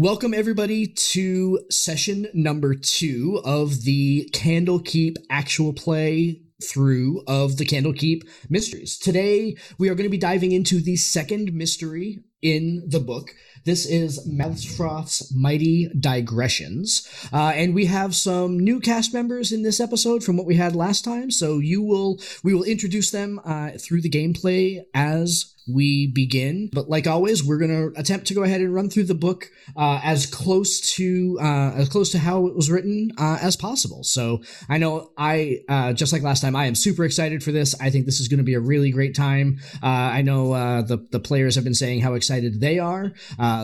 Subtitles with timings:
[0.00, 8.22] Welcome, everybody, to session number two of the Candlekeep actual play through of the Candlekeep
[8.48, 8.96] mysteries.
[8.96, 13.30] Today, we are going to be diving into the second mystery in the book.
[13.64, 17.28] This is Mazfroth's Mighty Digressions.
[17.32, 20.76] Uh, and we have some new cast members in this episode from what we had
[20.76, 21.32] last time.
[21.32, 26.70] So you will, we will introduce them uh, through the gameplay as we begin.
[26.72, 29.50] But like always, we're going to attempt to go ahead and run through the book
[29.76, 34.02] uh, as close to uh, as close to how it was written uh, as possible.
[34.04, 37.78] So I know I uh, just like last time, I am super excited for this.
[37.80, 39.58] I think this is going to be a really great time.
[39.82, 43.12] Uh, I know uh, the the players have been saying how excited they are.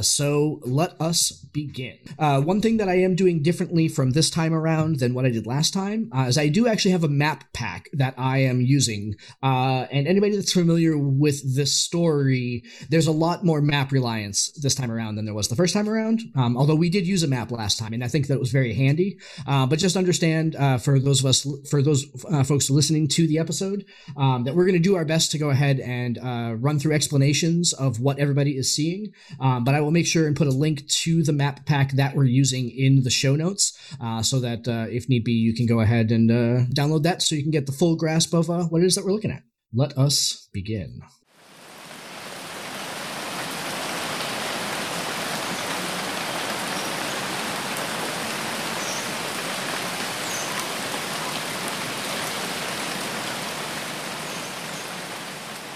[0.03, 1.99] so let us begin.
[2.19, 5.47] one thing that I am doing differently from this time around than what I did
[5.47, 9.15] last time is I do actually have a map pack that I am using.
[9.43, 14.91] and anybody that's familiar with this story, there's a lot more map reliance this time
[14.91, 16.23] around than there was the first time around.
[16.35, 18.75] Um, although we did use a map last time, and I think that was very
[18.75, 19.19] handy.
[19.47, 23.29] Uh, but just understand uh, for those of us, for those uh, folks listening to
[23.29, 23.85] the episode,
[24.17, 26.95] um, that we're going to do our best to go ahead and uh, run through
[26.95, 29.13] explanations of what everybody is seeing.
[29.39, 32.17] Um, but I will make sure and put a link to the map pack that
[32.17, 35.67] we're using in the show notes, uh, so that uh, if need be, you can
[35.67, 36.29] go ahead and
[36.75, 39.13] download that so you can get the full grasp of what it is that we're
[39.13, 39.45] looking at.
[39.73, 41.01] Let us begin.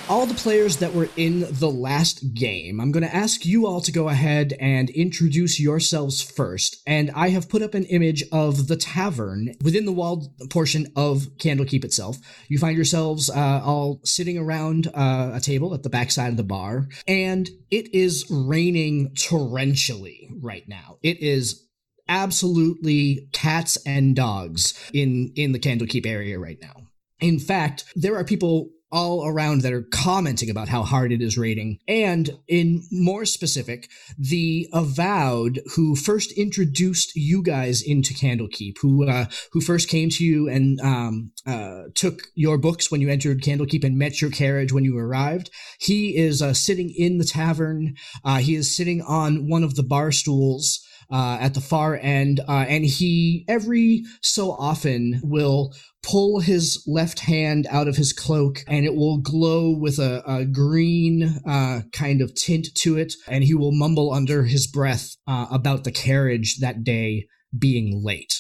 [0.09, 3.81] All the players that were in the last game, I'm going to ask you all
[3.83, 6.83] to go ahead and introduce yourselves first.
[6.87, 11.29] And I have put up an image of the tavern within the walled portion of
[11.39, 12.17] Candlekeep itself.
[12.49, 16.43] You find yourselves uh, all sitting around uh, a table at the backside of the
[16.43, 20.97] bar, and it is raining torrentially right now.
[21.03, 21.67] It is
[22.09, 26.75] absolutely cats and dogs in in the Candlekeep area right now.
[27.21, 31.37] In fact, there are people all around that are commenting about how hard it is
[31.37, 31.78] rating.
[31.87, 33.88] And in more specific,
[34.19, 40.25] the Avowed who first introduced you guys into Candlekeep, who uh, who first came to
[40.25, 44.72] you and um, uh, took your books when you entered Candlekeep and met your carriage
[44.72, 45.50] when you arrived.
[45.78, 47.94] He is uh, sitting in the tavern.
[48.25, 50.84] Uh, he is sitting on one of the bar stools.
[51.11, 57.21] Uh, at the far end, uh, and he every so often will pull his left
[57.21, 62.21] hand out of his cloak and it will glow with a, a green uh, kind
[62.21, 63.15] of tint to it.
[63.27, 67.27] And he will mumble under his breath uh, about the carriage that day
[67.59, 68.35] being late.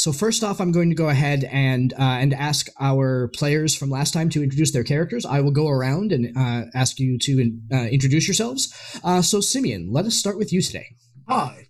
[0.00, 3.90] So first off, I'm going to go ahead and uh, and ask our players from
[3.90, 5.26] last time to introduce their characters.
[5.26, 8.72] I will go around and uh, ask you to uh, introduce yourselves.
[9.04, 10.86] Uh, so Simeon, let us start with you today.
[11.28, 11.66] Hi,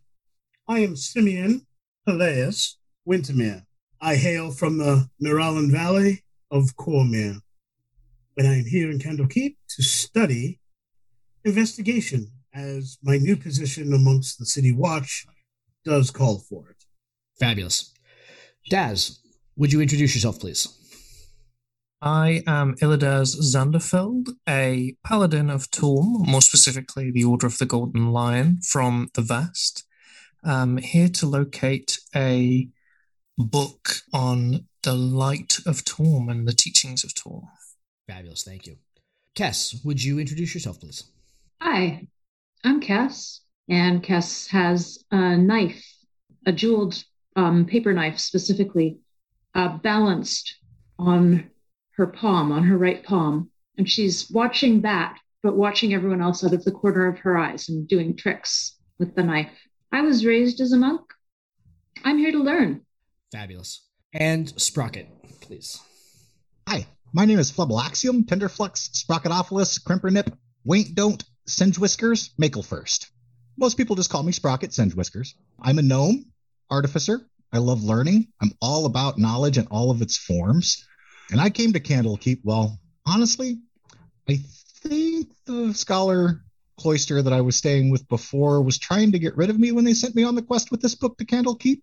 [0.70, 1.66] I am Simeon
[2.06, 3.66] Peleus Wintermere.
[4.00, 7.40] I hail from the Niralan Valley of Cormyr,
[8.36, 10.60] and I am here in Candlekeep to study
[11.44, 15.26] investigation, as my new position amongst the City Watch
[15.84, 16.84] does call for it.
[17.40, 17.92] Fabulous.
[18.68, 19.18] Daz,
[19.56, 20.68] would you introduce yourself, please?
[22.00, 28.12] I am Illidaz Zanderfeld, a paladin of Torm, more specifically the Order of the Golden
[28.12, 29.84] Lion from the Vast.
[30.42, 32.68] I'm here to locate a
[33.36, 37.48] book on the light of Torm and the teachings of Torm.
[38.08, 38.76] Fabulous, thank you.
[39.36, 41.04] Kess, would you introduce yourself, please?
[41.60, 42.06] Hi,
[42.64, 45.84] I'm Kess, and Kess has a knife,
[46.46, 47.04] a jeweled
[47.36, 48.98] um, paper knife specifically,
[49.54, 50.56] uh, balanced
[50.98, 51.50] on
[51.92, 53.50] her palm, on her right palm.
[53.76, 57.68] And she's watching that, but watching everyone else out of the corner of her eyes
[57.68, 59.52] and doing tricks with the knife.
[59.92, 61.00] I was raised as a monk.
[62.04, 62.82] I'm here to learn.
[63.32, 63.86] Fabulous.
[64.12, 65.08] And Sprocket,
[65.40, 65.80] please.
[66.68, 70.32] Hi, my name is Flubble Tenderflux, Sprocketophilus, Crimpernip,
[70.64, 73.10] Waint Don't, Singe Whiskers, Makel First.
[73.56, 75.34] Most people just call me Sprocket Singe Whiskers.
[75.60, 76.26] I'm a gnome,
[76.70, 77.26] artificer.
[77.52, 78.28] I love learning.
[78.40, 80.86] I'm all about knowledge and all of its forms.
[81.32, 83.58] And I came to Candlekeep, well, honestly,
[84.28, 84.38] I
[84.82, 86.44] think the scholar
[86.80, 89.84] cloister that I was staying with before was trying to get rid of me when
[89.84, 91.82] they sent me on the quest with this book to Candlekeep.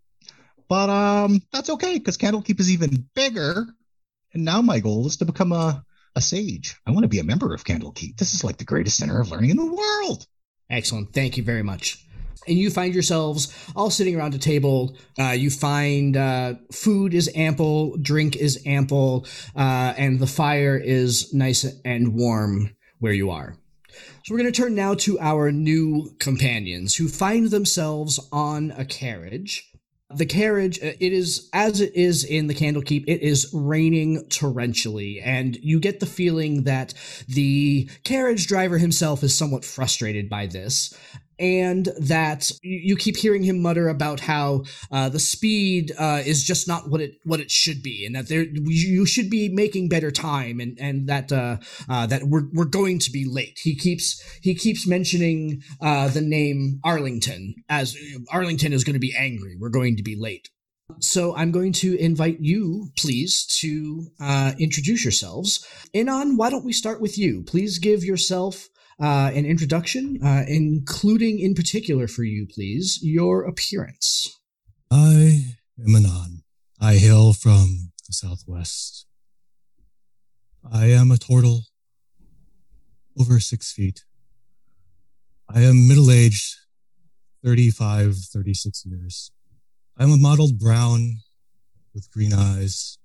[0.68, 3.68] But um, that's okay because Candlekeep is even bigger.
[4.34, 5.84] And now my goal is to become a,
[6.16, 6.76] a sage.
[6.86, 8.18] I want to be a member of Candlekeep.
[8.18, 10.26] This is like the greatest center of learning in the world.
[10.70, 11.14] Excellent.
[11.14, 12.04] Thank you very much.
[12.48, 14.96] And you find yourselves all sitting around a table.
[15.20, 21.34] Uh, you find uh, food is ample, drink is ample, uh, and the fire is
[21.34, 23.56] nice and warm where you are.
[24.24, 28.86] So we're going to turn now to our new companions who find themselves on a
[28.86, 29.72] carriage.
[30.10, 35.22] The carriage, uh, it is as it is in the Candlekeep, it is raining torrentially,
[35.22, 36.94] and you get the feeling that
[37.28, 40.94] the carriage driver himself is somewhat frustrated by this
[41.40, 46.68] and that you keep hearing him mutter about how uh, the speed uh, is just
[46.68, 50.12] not what it what it should be, and that there you should be making better
[50.12, 51.58] time, and and that uh,
[51.90, 53.60] uh, that we're we're going to be late.
[53.62, 57.98] He keeps he keeps mentioning uh, the name Arlington as
[58.32, 59.56] Arlington is going to be angry.
[59.60, 60.50] We're going to be late.
[61.00, 65.66] So I'm going to invite you, please, to uh, introduce yourselves.
[65.94, 67.44] Inon, why don't we start with you?
[67.44, 68.70] Please give yourself
[69.02, 74.36] uh, an introduction, uh, including in particular for you, please, your appearance.
[74.92, 76.44] I am Anon.
[76.80, 79.06] I hail from the southwest.
[80.72, 81.64] I am a turtle,
[83.20, 84.04] over six feet.
[85.50, 86.56] I am middle aged,
[87.44, 89.32] 35, 36 years.
[89.98, 91.18] I'm a mottled brown
[91.94, 92.98] with green eyes,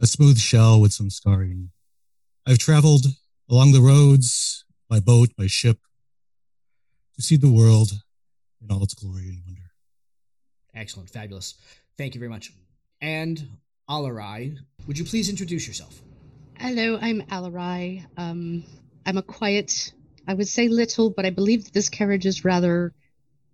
[0.00, 1.70] a smooth shell with some scarring.
[2.46, 3.06] I've traveled
[3.50, 5.78] along the roads, by boat, by ship,
[7.16, 7.90] to see the world
[8.62, 9.62] in all its glory and wonder.
[10.74, 11.54] Excellent, fabulous.
[11.98, 12.52] Thank you very much.
[13.00, 13.48] And
[13.88, 14.56] Alarai,
[14.86, 16.00] would you please introduce yourself?
[16.58, 18.06] Hello, I'm Alarai.
[18.16, 18.64] Um,
[19.04, 19.92] I'm a quiet,
[20.28, 22.92] I would say little, but I believe that this carriage is rather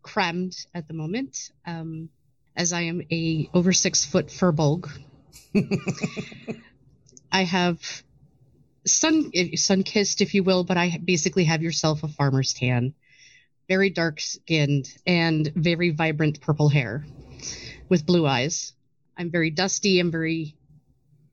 [0.02, 2.10] crammed at the moment, um,
[2.54, 4.90] as I am a over six foot firbolg.
[7.32, 8.02] I have
[8.86, 12.94] sun sun kissed, if you will, but I basically have yourself a farmer's tan,
[13.68, 17.04] very dark skinned and very vibrant purple hair,
[17.88, 18.72] with blue eyes.
[19.16, 19.98] I'm very dusty.
[20.00, 20.54] I'm very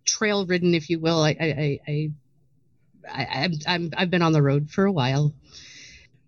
[0.06, 1.22] trail ridden, if you will.
[1.22, 2.12] I I, I,
[3.08, 5.34] I I'm, I'm I've been on the road for a while.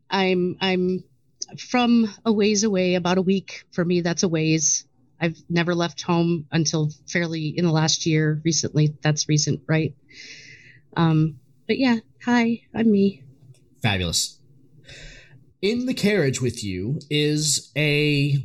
[0.10, 1.04] I'm I'm
[1.58, 4.02] from a ways away, about a week for me.
[4.02, 4.86] That's a ways.
[5.20, 8.42] I've never left home until fairly in the last year.
[8.44, 9.96] Recently, that's recent, right?
[10.96, 13.24] Um, but yeah, hi, I'm me.
[13.82, 14.40] Fabulous.
[15.62, 18.38] In the carriage with you is a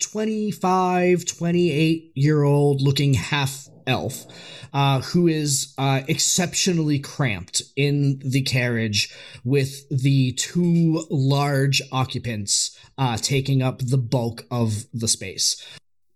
[0.00, 4.26] 25, 28 year old looking half elf
[4.72, 9.14] uh, who is uh, exceptionally cramped in the carriage
[9.44, 15.64] with the two large occupants uh, taking up the bulk of the space.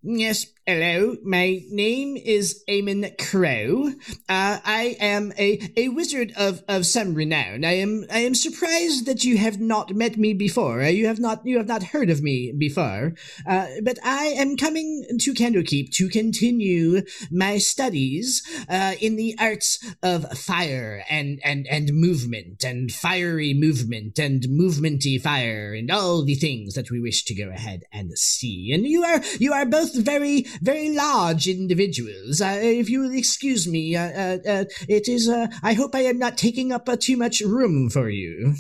[0.03, 1.17] Yes, hello.
[1.23, 3.93] My name is Eamon Crow.
[4.29, 7.65] Uh, I am a, a wizard of, of some renown.
[7.65, 10.83] I am I am surprised that you have not met me before.
[10.83, 13.15] Uh, you have not you have not heard of me before.
[13.47, 19.79] Uh, but I am coming to Candlekeep to continue my studies uh, in the arts
[20.03, 26.35] of fire and, and, and movement and fiery movement and movementy fire and all the
[26.35, 28.73] things that we wish to go ahead and see.
[28.73, 32.41] And you are you are both very, very large individuals.
[32.41, 35.29] Uh, if you will excuse me, uh, uh, uh it is.
[35.29, 38.55] Uh, I hope I am not taking up uh, too much room for you.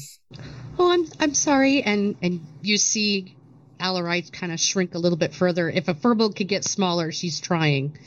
[0.78, 1.82] Oh, I'm I'm sorry.
[1.82, 3.36] And and you see,
[3.80, 5.68] Alarites kind of shrink a little bit further.
[5.68, 7.98] If a firbolg could get smaller, she's trying.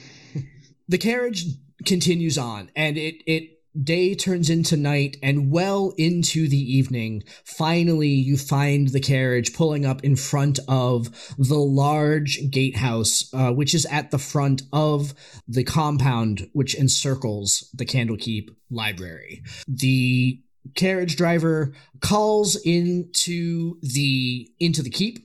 [0.88, 1.46] The carriage
[1.86, 8.10] continues on, and it it day turns into night and well into the evening finally
[8.10, 13.86] you find the carriage pulling up in front of the large gatehouse uh, which is
[13.88, 15.14] at the front of
[15.48, 19.44] the compound which encircles the candlekeep library.
[19.68, 20.42] The
[20.76, 25.20] carriage driver calls into the into the keep.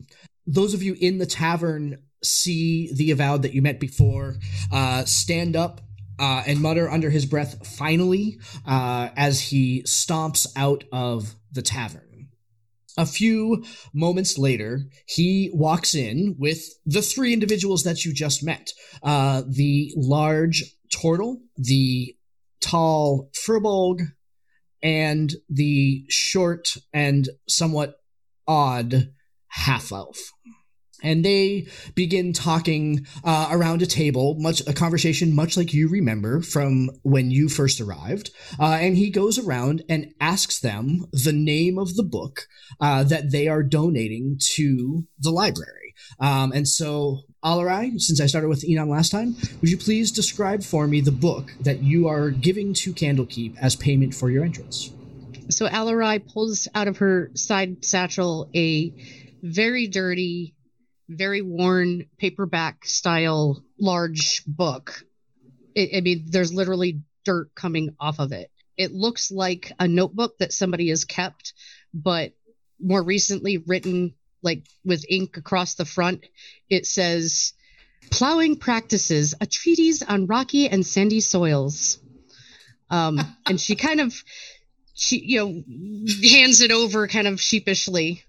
[0.47, 4.37] Those of you in the tavern see the avowed that you met before
[4.73, 5.81] uh, stand up
[6.19, 12.29] uh, and mutter under his breath, finally, uh, as he stomps out of the tavern.
[12.97, 18.73] A few moments later, he walks in with the three individuals that you just met
[19.03, 22.15] uh, the large turtle, the
[22.61, 24.01] tall firbolg,
[24.83, 27.97] and the short and somewhat
[28.47, 29.11] odd
[29.49, 30.33] half elf
[31.05, 36.41] and they begin talking uh, around a table, much a conversation much like you remember
[36.41, 38.31] from when you first arrived.
[38.59, 42.49] Uh, and he goes around and asks them the name of the book
[42.81, 45.95] uh, that they are donating to the library.
[46.19, 50.65] Um, and so, Alarai, since I started with Enon last time, would you please describe
[50.65, 54.91] for me the book that you are giving to Candlekeep as payment for your entrance?
[55.51, 58.93] So Alarai pulls out of her side satchel a
[59.43, 60.55] very dirty
[61.09, 65.05] very worn paperback style large book.
[65.75, 68.51] It, I mean, there's literally dirt coming off of it.
[68.77, 71.55] it looks like a notebook that somebody has kept,
[71.93, 72.33] but
[72.81, 76.25] more recently written like with ink across the front.
[76.69, 77.55] It says
[78.11, 81.99] Plowing Practices, a treatise on rocky and sandy soils.
[82.91, 84.23] Um, and she kind of
[84.95, 88.23] she you know hands it over kind of sheepishly.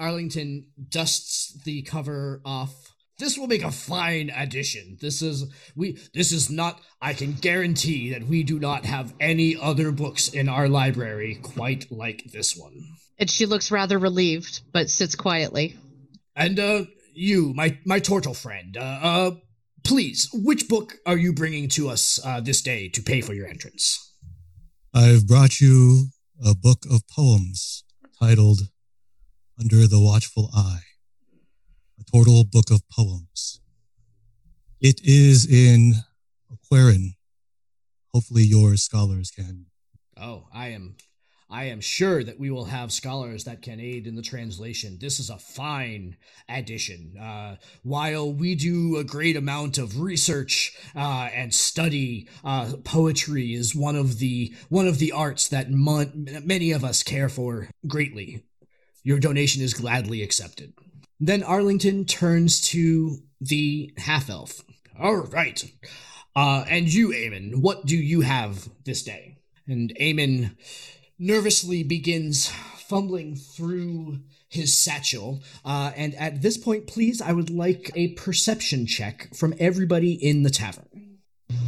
[0.00, 2.90] Arlington dusts the cover off
[3.20, 4.96] this will make a fine addition.
[5.00, 5.44] This is
[5.76, 10.28] we this is not I can guarantee that we do not have any other books
[10.28, 12.82] in our library quite like this one.
[13.18, 15.76] And she looks rather relieved, but sits quietly.
[16.34, 19.30] And uh you, my my turtle friend, uh, uh
[19.84, 23.46] please, which book are you bringing to us uh, this day to pay for your
[23.46, 24.14] entrance?
[24.94, 26.06] I've brought you
[26.44, 27.84] a book of poems
[28.18, 28.60] titled
[29.60, 30.80] Under the Watchful Eye
[32.00, 33.60] a total book of poems.
[34.80, 35.96] It is in
[36.50, 37.16] Aquarin.
[38.14, 39.66] Hopefully, your scholars can.
[40.16, 40.96] Oh, I am.
[41.50, 44.96] I am sure that we will have scholars that can aid in the translation.
[44.98, 46.16] This is a fine
[46.48, 47.18] addition.
[47.20, 53.74] Uh, while we do a great amount of research uh, and study, uh, poetry is
[53.74, 58.44] one of the one of the arts that mon- many of us care for greatly.
[59.02, 60.72] Your donation is gladly accepted.
[61.18, 64.62] Then Arlington turns to the half elf.
[64.98, 65.62] All right.
[66.36, 69.38] Uh, and you, Eamon, what do you have this day?
[69.66, 70.56] And Eamon
[71.18, 72.48] nervously begins
[72.88, 75.42] fumbling through his satchel.
[75.64, 80.42] Uh, and at this point, please, I would like a perception check from everybody in
[80.42, 81.18] the tavern.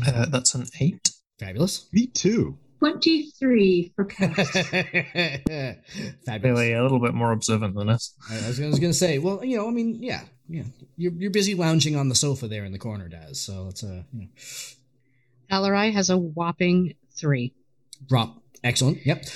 [0.07, 1.11] Uh, that's an eight.
[1.39, 1.89] Fabulous.
[1.93, 2.59] Me too.
[2.83, 4.51] 23 for Cass.
[6.27, 6.43] Fabulous.
[6.43, 8.13] Really, a little bit more observant than us.
[8.29, 10.65] I was, was gonna say, well, you know, I mean, yeah, yeah,
[10.97, 13.41] you're you're busy lounging on the sofa there in the corner, Daz.
[13.41, 14.27] So it's a you know,
[15.53, 17.55] Alarai has a whopping three.
[18.09, 18.43] drop.
[18.65, 19.07] Excellent.
[19.07, 19.27] Yep,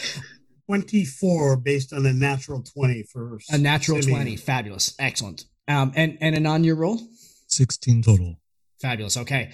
[0.67, 4.19] 24 based on a natural 20 for a natural Simeon.
[4.19, 4.37] twenty.
[4.37, 4.97] Fabulous.
[4.99, 5.45] Excellent.
[5.69, 6.99] Um, and and an on your roll.
[7.47, 8.37] 16 total.
[8.80, 9.16] Fabulous.
[9.16, 9.52] Okay,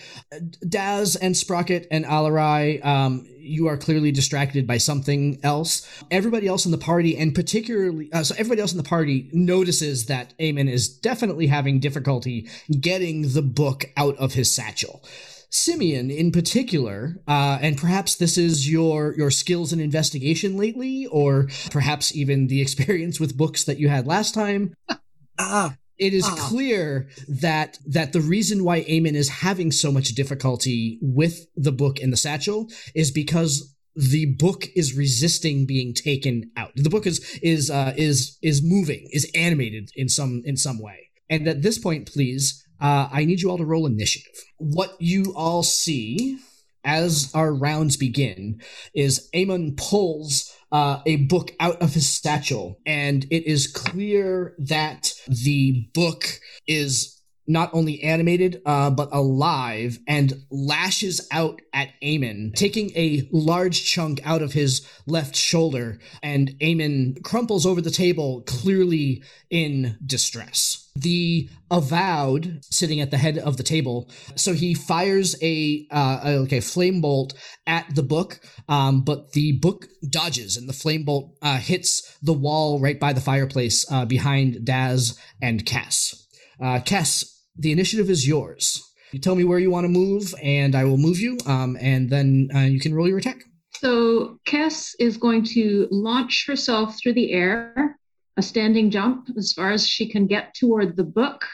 [0.69, 5.87] Daz and Sprocket and Alarai, um, you are clearly distracted by something else.
[6.11, 10.07] Everybody else in the party, and particularly, uh, so everybody else in the party notices
[10.07, 12.49] that Eamon is definitely having difficulty
[12.81, 15.05] getting the book out of his satchel.
[15.51, 21.47] Simeon, in particular, uh, and perhaps this is your your skills in investigation lately, or
[21.71, 24.75] perhaps even the experience with books that you had last time
[25.39, 25.77] Ah,
[26.07, 26.35] it is Ah.
[26.49, 26.85] clear
[27.47, 31.35] that that the reason why Eamon is having so much difficulty with
[31.67, 32.61] the book in the satchel
[32.95, 33.53] is because
[34.15, 36.73] the book is resisting being taken out.
[36.77, 40.99] The book is is uh, is is moving, is animated in some in some way.
[41.33, 42.45] And at this point, please,
[42.81, 44.37] uh, I need you all to roll initiative.
[44.59, 46.39] What you all see
[46.85, 48.61] as our rounds begin
[48.95, 55.13] is Eamon pulls uh, a book out of his satchel, and it is clear that
[55.29, 56.25] the book
[56.67, 63.85] is not only animated uh, but alive and lashes out at Eamon, taking a large
[63.85, 70.89] chunk out of his left shoulder, and Eamon crumples over the table, clearly in distress.
[70.95, 76.39] The avowed sitting at the head of the table, so he fires a uh, a-
[76.41, 77.33] like a flame bolt
[77.67, 82.35] at the book, um, but the book dodges, and the flame bolt uh, hits the
[82.35, 86.27] wall right by the fireplace uh, behind Daz and Cass.
[86.61, 88.89] Uh, Cass, the initiative is yours.
[89.13, 92.09] You tell me where you want to move, and I will move you, um, and
[92.09, 93.43] then uh, you can roll your attack.
[93.75, 97.99] So Cass is going to launch herself through the air,
[98.37, 101.45] a standing jump as far as she can get toward the book.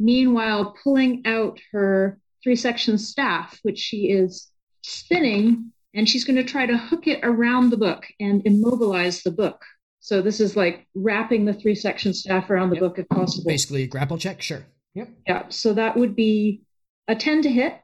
[0.00, 4.50] Meanwhile, pulling out her three section staff, which she is
[4.82, 9.30] spinning, and she's going to try to hook it around the book and immobilize the
[9.30, 9.62] book.
[10.00, 12.80] So this is like wrapping the three section staff around the Yep.
[12.80, 13.50] book if possible.
[13.50, 14.66] Basically, a grapple check, sure.
[14.94, 15.08] Yep.
[15.26, 15.42] Yeah.
[15.48, 16.62] So that would be
[17.08, 17.78] a 10 to hit.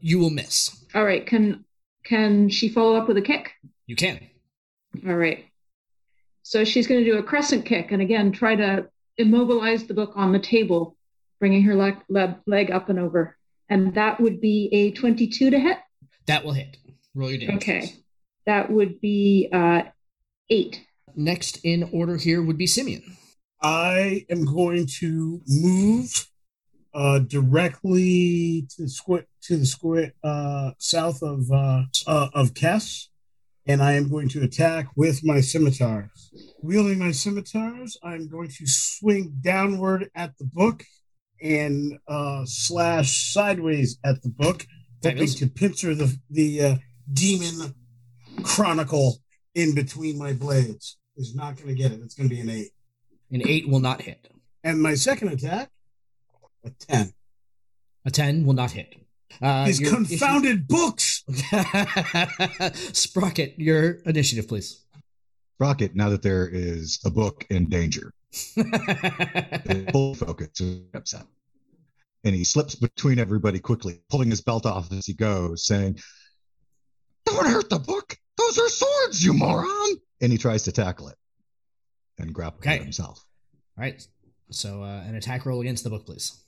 [0.00, 0.84] You will miss.
[0.94, 1.26] All right.
[1.26, 1.64] Can
[2.04, 3.52] can she follow up with a kick?
[3.86, 4.20] You can.
[5.06, 5.44] All right.
[6.42, 8.88] So she's going to do a crescent kick and again try to
[9.18, 10.96] immobilize the book on the table,
[11.38, 13.36] bringing her leg, leg, leg up and over.
[13.68, 15.78] And that would be a 22 to hit.
[16.26, 16.76] That will hit.
[17.14, 17.56] Roll your damage.
[17.56, 17.92] Okay.
[18.46, 19.82] That would be uh,
[20.48, 20.84] eight.
[21.14, 23.16] Next in order here would be Simeon.
[23.62, 26.28] I am going to move
[26.94, 33.08] uh, directly to the square to the square uh, south of uh, uh, of Kess,
[33.66, 36.30] and I am going to attack with my scimitars.
[36.62, 40.84] Wielding my scimitars, I'm going to swing downward at the book
[41.42, 44.66] and uh, slash sideways at the book,
[45.04, 46.76] hoping to pincer the the uh,
[47.12, 47.74] demon
[48.42, 49.18] chronicle
[49.54, 52.00] in between my blades is not going to get it.
[52.02, 52.70] It's going to be an eight.
[53.32, 54.28] An eight will not hit.
[54.64, 55.70] And my second attack,
[56.64, 57.12] a 10.
[58.04, 58.94] A ten will not hit.
[59.40, 61.22] Uh, These your confounded books!
[62.92, 64.84] Sprocket, your initiative, please.
[65.54, 68.12] Sprocket, now that there is a book in danger,
[69.92, 71.26] full focus is upset.
[72.24, 76.00] And he slips between everybody quickly, pulling his belt off as he goes, saying,
[77.26, 78.16] Don't hurt the book!
[78.36, 79.96] Those are swords, you moron!
[80.20, 81.16] And he tries to tackle it
[82.20, 82.76] and grapple Okay.
[82.76, 83.24] it himself.
[83.78, 84.06] All right.
[84.50, 86.38] So uh, an attack roll against the book, please.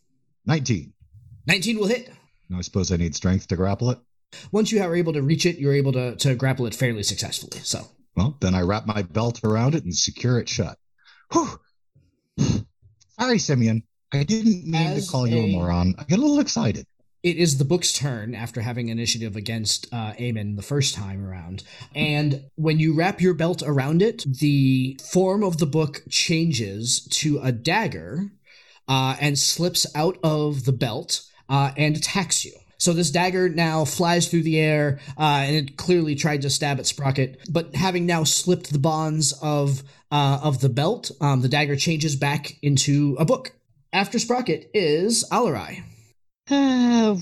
[0.46, 0.92] 19.
[1.46, 2.10] 19 will hit.
[2.48, 3.98] Now I suppose I need strength to grapple it.
[4.50, 7.60] Once you are able to reach it, you're able to, to grapple it fairly successfully.
[7.62, 7.86] So,
[8.16, 10.78] Well, then I wrap my belt around it and secure it shut.
[11.32, 11.58] Whew.
[13.18, 13.82] Sorry, Simeon.
[14.12, 15.94] I didn't mean As to call you a a- moron.
[15.98, 16.86] I get a little excited.
[17.22, 21.62] It is the book's turn after having initiative against uh, Eamon the first time around.
[21.94, 27.38] And when you wrap your belt around it, the form of the book changes to
[27.40, 28.32] a dagger
[28.88, 32.54] uh, and slips out of the belt uh, and attacks you.
[32.78, 36.80] So this dagger now flies through the air, uh, and it clearly tried to stab
[36.80, 37.38] at Sprocket.
[37.48, 42.16] But having now slipped the bonds of uh, of the belt, um, the dagger changes
[42.16, 43.52] back into a book.
[43.92, 45.84] After Sprocket is Alarai.
[46.50, 47.16] Uh,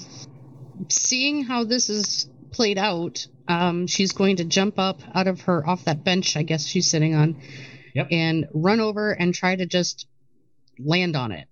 [0.89, 5.67] seeing how this is played out, um, she's going to jump up out of her
[5.69, 7.41] off that bench, I guess she's sitting on,
[7.95, 8.09] Yep.
[8.11, 10.07] and run over and try to just
[10.79, 11.49] land on it,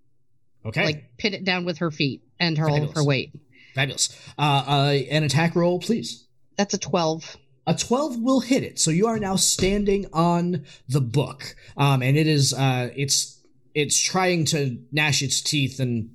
[0.65, 0.85] Okay.
[0.85, 3.33] like pin it down with her feet and her all of her weight.
[3.75, 4.09] Fabulous.
[4.39, 6.27] Uh, uh, an attack roll, please.
[6.57, 7.37] That's a twelve.
[7.67, 8.79] A 12 will hit it.
[8.79, 11.55] So you are now standing on the book.
[11.77, 13.43] Um, and it is, uh, it's,
[13.75, 16.09] it's trying to gnash its teeth and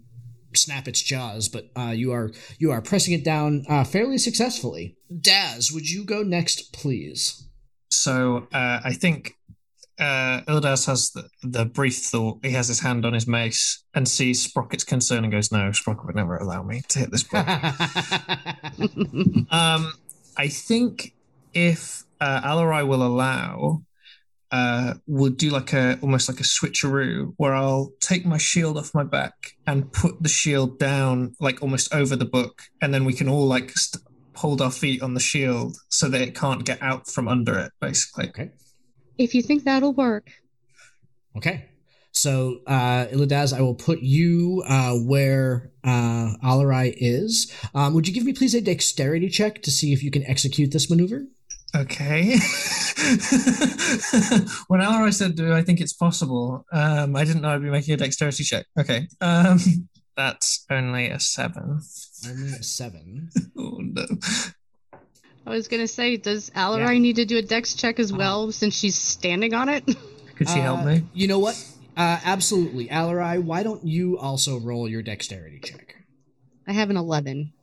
[0.57, 4.97] snap its jaws, but, uh, you are, you are pressing it down, uh, fairly successfully.
[5.21, 7.47] Daz, would you go next, please?
[7.89, 9.35] So uh, I think
[9.99, 12.39] uh, Ildas has the, the brief thought.
[12.43, 16.05] He has his hand on his mace and sees Sprocket's concern and goes, "No, Sprocket
[16.05, 17.47] would never allow me to hit this book."
[19.51, 19.93] um,
[20.35, 21.13] I think
[21.53, 23.83] if uh, Alarai will allow,
[24.53, 28.93] uh, we'll do like a almost like a switcheroo where I'll take my shield off
[28.93, 29.33] my back
[29.65, 33.47] and put the shield down like almost over the book, and then we can all
[33.47, 34.03] like st-
[34.35, 37.71] hold our feet on the shield so that it can't get out from under it,
[37.81, 38.29] basically.
[38.29, 38.51] okay.
[39.17, 40.29] if you think that'll work,
[41.35, 41.65] Okay.
[42.11, 47.51] So, uh, Illidas, I will put you uh, where uh, Alarai is.
[47.73, 50.71] Um, would you give me, please, a dexterity check to see if you can execute
[50.71, 51.25] this maneuver?
[51.75, 52.36] Okay.
[54.67, 57.93] when Alarai said, "Do I think it's possible?" Um, I didn't know I'd be making
[57.93, 58.65] a dexterity check.
[58.79, 59.07] Okay.
[59.21, 59.59] Um,
[60.15, 61.81] that's only a seven.
[62.27, 63.29] Only a seven.
[63.57, 64.05] Oh no.
[65.45, 66.99] I was gonna say, does Alarai Yeah.
[66.99, 69.86] need to do a dex check as well since she's standing on it?
[70.36, 71.03] Could she help Uh, me?
[71.13, 71.55] You know what?
[71.95, 72.88] Uh, absolutely.
[72.88, 75.95] Alarai, why don't you also roll your dexterity check?
[76.67, 77.53] I have an eleven.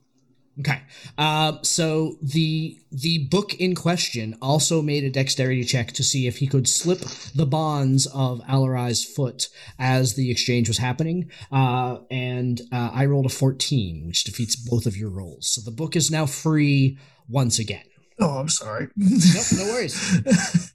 [0.61, 0.83] Okay.
[1.19, 6.39] Uh, so the the book in question also made a dexterity check to see if
[6.39, 7.01] he could slip
[7.35, 11.31] the bonds of Alarai's foot as the exchange was happening.
[11.51, 15.47] Uh, and uh, I rolled a 14, which defeats both of your rolls.
[15.51, 17.85] So the book is now free once again.
[18.21, 18.89] Oh, I'm sorry.
[18.97, 20.73] Nope, no worries.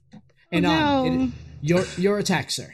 [0.52, 1.24] And oh, on no.
[1.24, 2.72] it- your your attack, sir.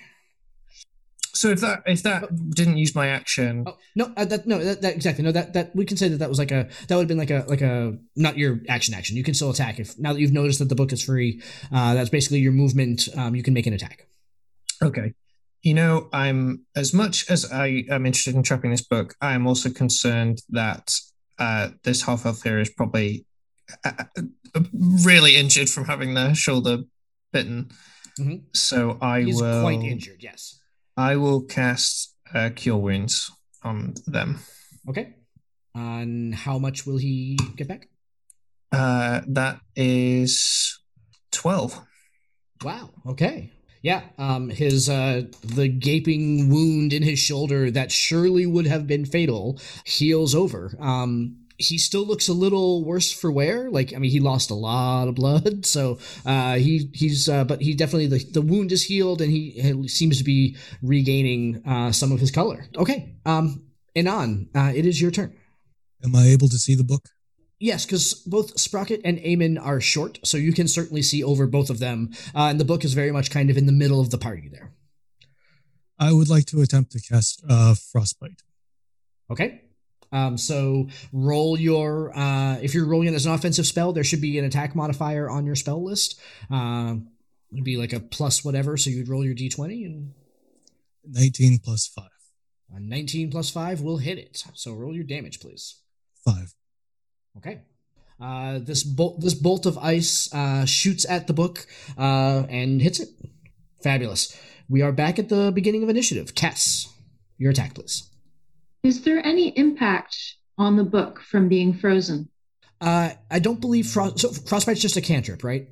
[1.35, 4.83] So if that if that didn't use my action, Oh no, uh, that no, that,
[4.83, 7.03] that exactly no, that that we can say that that was like a that would
[7.03, 9.16] have been like a like a not your action action.
[9.16, 11.42] You can still attack if now that you've noticed that the book is free.
[11.73, 13.09] Uh, that's basically your movement.
[13.16, 14.07] Um, you can make an attack.
[14.83, 15.14] Okay.
[15.62, 19.47] You know, I'm as much as I am interested in trapping this book, I am
[19.47, 20.99] also concerned that
[21.38, 23.25] uh, this half elf here is probably
[23.85, 23.92] uh,
[24.55, 24.61] uh,
[25.05, 26.79] really injured from having their shoulder
[27.33, 27.71] bitten.
[28.18, 28.42] Mhm.
[28.55, 30.23] So I He's will quite injured.
[30.23, 30.59] Yes.
[30.96, 33.31] I will cast uh, cure wounds
[33.62, 34.40] on them.
[34.88, 35.14] Okay.
[35.74, 37.88] And how much will he get back?
[38.70, 40.78] Uh, that is
[41.31, 41.81] twelve.
[42.62, 42.90] Wow.
[43.07, 43.52] Okay.
[43.83, 44.02] Yeah.
[44.18, 44.50] Um.
[44.50, 50.35] His uh the gaping wound in his shoulder that surely would have been fatal heals
[50.35, 50.76] over.
[50.78, 51.41] Um.
[51.62, 53.70] He still looks a little worse for wear.
[53.70, 57.62] Like I mean, he lost a lot of blood, so uh, he he's uh, but
[57.62, 61.92] he definitely the, the wound is healed and he, he seems to be regaining uh,
[61.92, 62.66] some of his color.
[62.77, 63.64] Okay, um,
[63.96, 65.37] Anon, uh, it is your turn.
[66.05, 67.09] Am I able to see the book?
[67.61, 71.70] Yes, because both Sprocket and Eamon are short, so you can certainly see over both
[71.70, 72.11] of them.
[72.35, 74.48] Uh, and the book is very much kind of in the middle of the party
[74.48, 74.72] there.
[75.96, 78.42] I would like to attempt to cast uh, frostbite.
[79.31, 79.62] Okay.
[80.12, 84.20] Um, so roll your uh, if you're rolling it as an offensive spell, there should
[84.20, 86.20] be an attack modifier on your spell list.
[86.51, 86.96] Uh,
[87.53, 88.77] it'd be like a plus whatever.
[88.77, 90.12] So you'd roll your d20 and
[91.05, 92.05] 19 plus 5.
[92.75, 94.44] a 19 plus five will hit it.
[94.55, 95.81] So roll your damage, please.
[96.25, 96.55] 5.
[97.38, 97.62] Okay.
[98.20, 101.66] Uh, this bolt, this bolt of ice uh, shoots at the book
[101.98, 103.09] uh, and hits it.
[103.83, 104.38] Fabulous.
[104.68, 106.35] We are back at the beginning of initiative.
[106.35, 106.88] Cass,
[107.37, 108.09] your attack, please.
[108.83, 110.16] Is there any impact
[110.59, 112.29] on the book from being frozen?
[112.81, 114.18] Uh, I don't believe frost.
[114.18, 115.68] So frostbite's just a cantrip, right?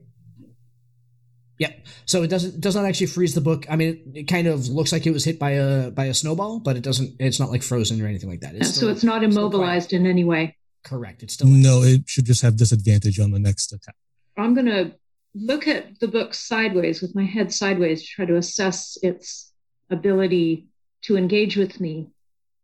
[1.59, 1.87] Yep.
[2.07, 3.66] So it doesn't does not actually freeze the book.
[3.68, 6.14] I mean, it, it kind of looks like it was hit by a by a
[6.14, 7.16] snowball, but it doesn't.
[7.18, 8.55] It's not like frozen or anything like that.
[8.55, 10.57] It's so still- it's not immobilized in any way.
[10.85, 11.23] correct.
[11.23, 13.96] It's still No, it should just have disadvantage on the next attack.
[14.38, 14.94] I'm going to
[15.35, 19.53] look at the book sideways with my head sideways to try to assess its
[19.90, 20.68] ability
[21.03, 22.09] to engage with me.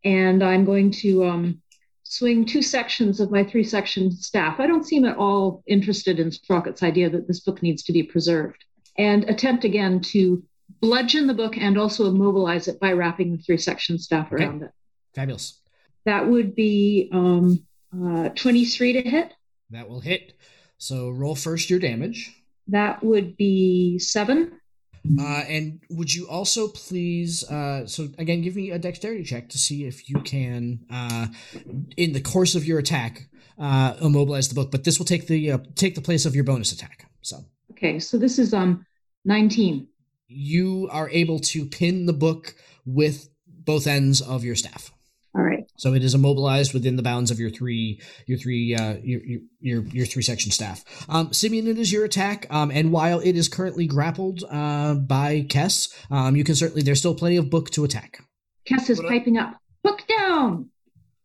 [0.06, 1.60] And I'm going to um,
[2.04, 4.60] swing two sections of my three section staff.
[4.60, 8.04] I don't seem at all interested in Sprocket's idea that this book needs to be
[8.04, 8.64] preserved
[8.96, 10.44] and attempt again to
[10.80, 14.44] bludgeon the book and also immobilize it by wrapping the three section staff Okay.
[14.44, 14.70] around it.
[15.12, 15.60] fabulous.
[16.04, 19.32] That would be um, uh, 23 to hit.
[19.70, 20.34] That will hit.
[20.78, 22.32] So roll first your damage.
[22.68, 24.60] That would be seven.
[25.18, 29.58] Uh, and would you also please, uh, so again, give me a dexterity check to
[29.58, 31.26] see if you can, uh,
[31.96, 34.70] in the course of your attack, uh, immobilize the book.
[34.70, 37.08] But this will take the uh, take the place of your bonus attack.
[37.22, 38.84] So Okay, so this is um
[39.24, 39.86] 19.
[40.28, 44.92] you are able to pin the book with both ends of your staff.
[45.76, 45.94] All right.
[45.94, 49.40] So it is immobilized within the bounds of your three, your three, uh, your your
[49.60, 50.84] your, your three section staff.
[51.08, 52.46] Um, Simeon, it is your attack.
[52.50, 56.82] Um, and while it is currently grappled uh, by Kess, um, you can certainly.
[56.82, 58.22] There's still plenty of book to attack.
[58.68, 59.56] Kess is What I- piping up.
[59.82, 60.70] Book down.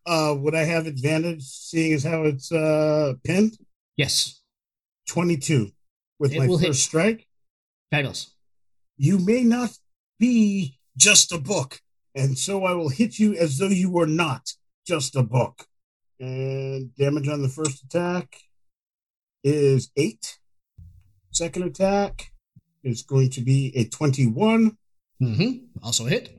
[0.05, 3.57] Uh, would I have advantage seeing as how it's uh pinned?
[3.97, 4.41] Yes,
[5.07, 5.71] 22
[6.19, 6.75] with It my will first hit.
[6.75, 7.27] strike.
[7.91, 8.31] fabulous.
[8.97, 9.71] You may not
[10.19, 11.81] be just a book,
[12.15, 14.53] and so I will hit you as though you were not
[14.85, 15.65] just a book.
[16.19, 18.37] And damage on the first attack
[19.43, 20.37] is eight.
[21.31, 22.31] Second attack
[22.83, 24.77] is going to be a 21.
[25.21, 25.83] Mm-hmm.
[25.83, 26.37] Also hit.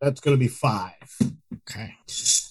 [0.00, 0.92] That's going to be five.
[1.68, 1.94] Okay.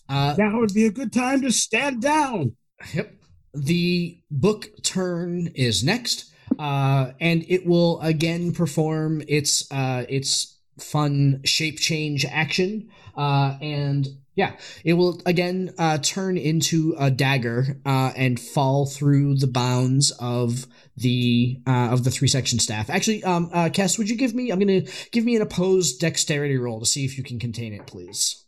[0.10, 2.56] Uh, Now would be a good time to stand down.
[2.94, 3.14] Yep.
[3.54, 11.42] The book turn is next, uh, and it will again perform its uh, its fun
[11.46, 18.12] shape change action, uh, and yeah, it will again uh, turn into a dagger uh,
[18.16, 22.90] and fall through the bounds of the uh, of the three section staff.
[22.90, 24.52] Actually, um, uh, Cass, would you give me?
[24.52, 27.88] I'm gonna give me an opposed dexterity roll to see if you can contain it,
[27.88, 28.46] please.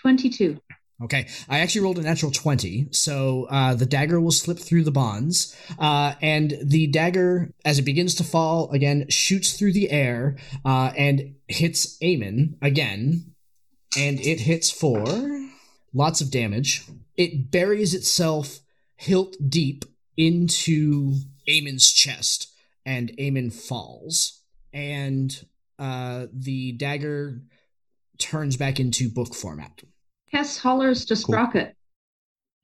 [0.00, 0.58] 22.
[1.02, 4.92] Okay, I actually rolled a natural 20, so uh, the dagger will slip through the
[4.92, 10.36] bonds, uh, and the dagger, as it begins to fall, again, shoots through the air
[10.64, 13.34] uh, and hits Eamon again,
[13.98, 15.04] and it hits for
[15.92, 16.84] lots of damage.
[17.16, 18.60] It buries itself
[18.94, 19.84] hilt deep
[20.16, 21.16] into
[21.48, 22.52] Eamon's chest,
[22.86, 24.40] and Eamon falls,
[24.72, 25.44] and
[25.80, 27.42] uh, the dagger
[28.18, 29.82] turns back into book format.
[30.32, 31.22] Cass hollers to Cool.
[31.34, 31.76] Sprocket.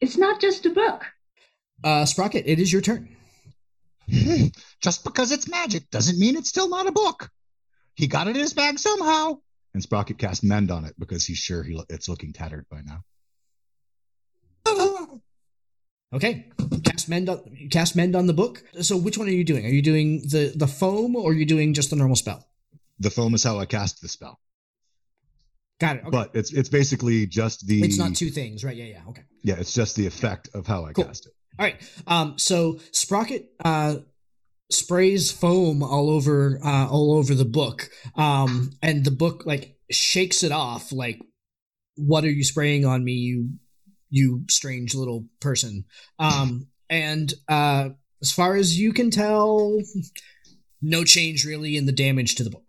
[0.01, 1.05] It's not just a book.
[1.85, 3.09] Uh, Sprocket, it is your turn.
[4.11, 4.47] Hmm,
[4.81, 7.31] Just because it's magic doesn't mean it's still not a book.
[7.95, 9.39] He got it in his bag somehow.
[9.75, 13.05] And Sprocket cast mend on it because he's sure he, it's looking tattered by now.
[16.11, 16.47] Okay,
[16.85, 18.63] cast mend on cast mend on the book.
[18.81, 19.67] So which one are you doing?
[19.67, 22.47] Are you doing the the foam or are you doing just the normal spell?
[22.99, 24.41] The foam is how I cast the spell,
[25.81, 26.01] Got it.
[26.01, 26.11] Okay.
[26.11, 28.77] but it's it's basically just the it's not two things, right?
[28.77, 29.03] Yeah, yeah.
[29.09, 29.23] Okay.
[29.43, 31.05] yeah, it's just the effect of how I Cool.
[31.05, 31.33] cast it.
[31.59, 31.77] All right.
[32.07, 32.39] Um.
[32.39, 33.97] So Sprocket uh
[34.71, 37.91] sprays foam all over uh all over the book.
[38.17, 38.73] Um.
[38.83, 40.93] And the book like shakes it off.
[40.93, 41.21] Like,
[41.97, 43.13] what are you spraying on me?
[43.13, 43.51] You
[44.11, 45.85] you strange little person.
[46.19, 46.69] Um.
[46.91, 47.91] And uh,
[48.23, 49.79] as far as you can tell,
[50.81, 52.68] no change really in the damage to the book.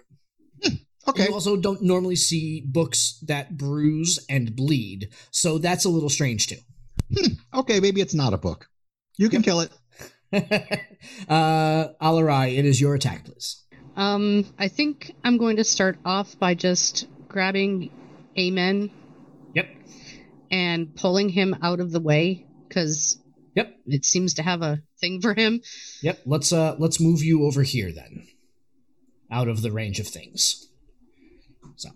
[1.09, 6.09] Okay, You also don't normally see books that bruise and bleed, so that's a little
[6.09, 6.57] strange too.
[7.53, 8.67] okay, maybe it's not a book.
[9.17, 9.71] You can kill it.
[11.29, 13.63] uh, Alarai, it is your attack, please.
[13.95, 17.91] Um, I think I'm going to start off by just grabbing
[18.37, 18.91] Amen
[19.55, 19.67] Yep.
[20.51, 23.17] and pulling him out of the way because
[23.55, 23.75] Yep.
[23.87, 25.61] it seems to have a thing for him.
[26.03, 26.21] Yep.
[26.25, 28.27] Let's uh let's move you over here then,
[29.31, 30.68] out of the range of things.
[31.75, 31.89] So,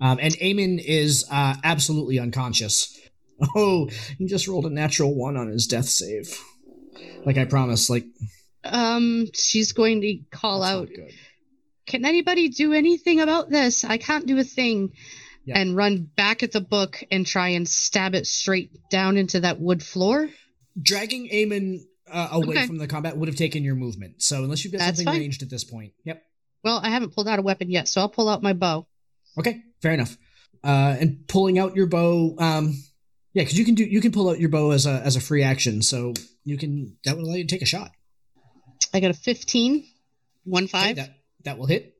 [0.00, 2.98] um, and Eamon is uh, absolutely unconscious.
[3.56, 3.88] Oh,
[4.18, 6.38] he just rolled a natural one on his death save.
[7.26, 8.04] Like I promised, like
[8.62, 10.88] Um, she's going to call that's out.
[11.86, 13.84] Can anybody do anything about this?
[13.84, 14.92] I can't do a thing.
[15.44, 15.58] Yeah.
[15.58, 19.58] And run back at the book and try and stab it straight down into that
[19.60, 20.28] wood floor.
[20.80, 22.66] Dragging Eamon uh, away Okay.
[22.68, 24.22] from the combat would have taken your movement.
[24.22, 25.20] So unless you've got That's something fine.
[25.20, 26.22] ranged at this point, yep.
[26.62, 28.86] Well, I haven't pulled out a weapon yet, so I'll pull out my bow.
[29.38, 30.16] Okay, fair enough.
[30.64, 32.74] Uh, and pulling out your bow, um,
[33.32, 35.20] yeah, because you can do you can pull out your bow as a as a
[35.20, 36.14] free action, so
[36.44, 37.90] you can that would allow you to take a shot.
[38.94, 39.84] I got a 15,
[40.44, 41.14] one Okay, five, that
[41.44, 41.94] that will hit.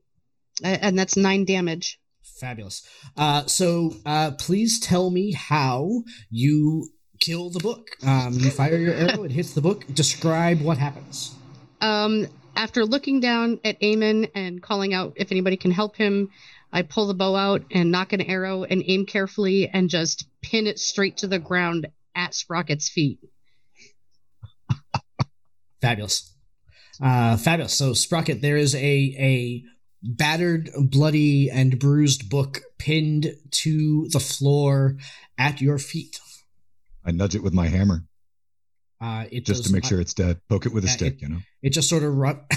[0.63, 1.99] and that's nine damage.
[2.39, 2.87] Fabulous.
[3.17, 7.87] Uh, so uh, please tell me how you kill the book.
[8.05, 9.85] Um, you fire your arrow, it hits the book.
[9.93, 11.33] Describe what happens.
[11.81, 16.29] Um, after looking down at Eamon and calling out if anybody can help him,
[16.73, 20.65] I pull the bow out and knock an arrow and aim carefully and just pin
[20.67, 23.19] it straight to the ground at Sprocket's feet.
[25.81, 26.33] Fabulous.
[27.01, 27.73] Uh, fabulous.
[27.73, 29.63] So Sprocket, there is a a
[30.01, 34.97] battered, bloody, and bruised book pinned to the floor
[35.37, 36.19] at your feet.
[37.05, 38.05] I nudge it with my hammer
[39.01, 40.39] Uh, it just does to make not- sure it's dead.
[40.49, 41.39] Poke it with a Yeah, stick, you know.
[41.61, 42.41] it just sort of ru-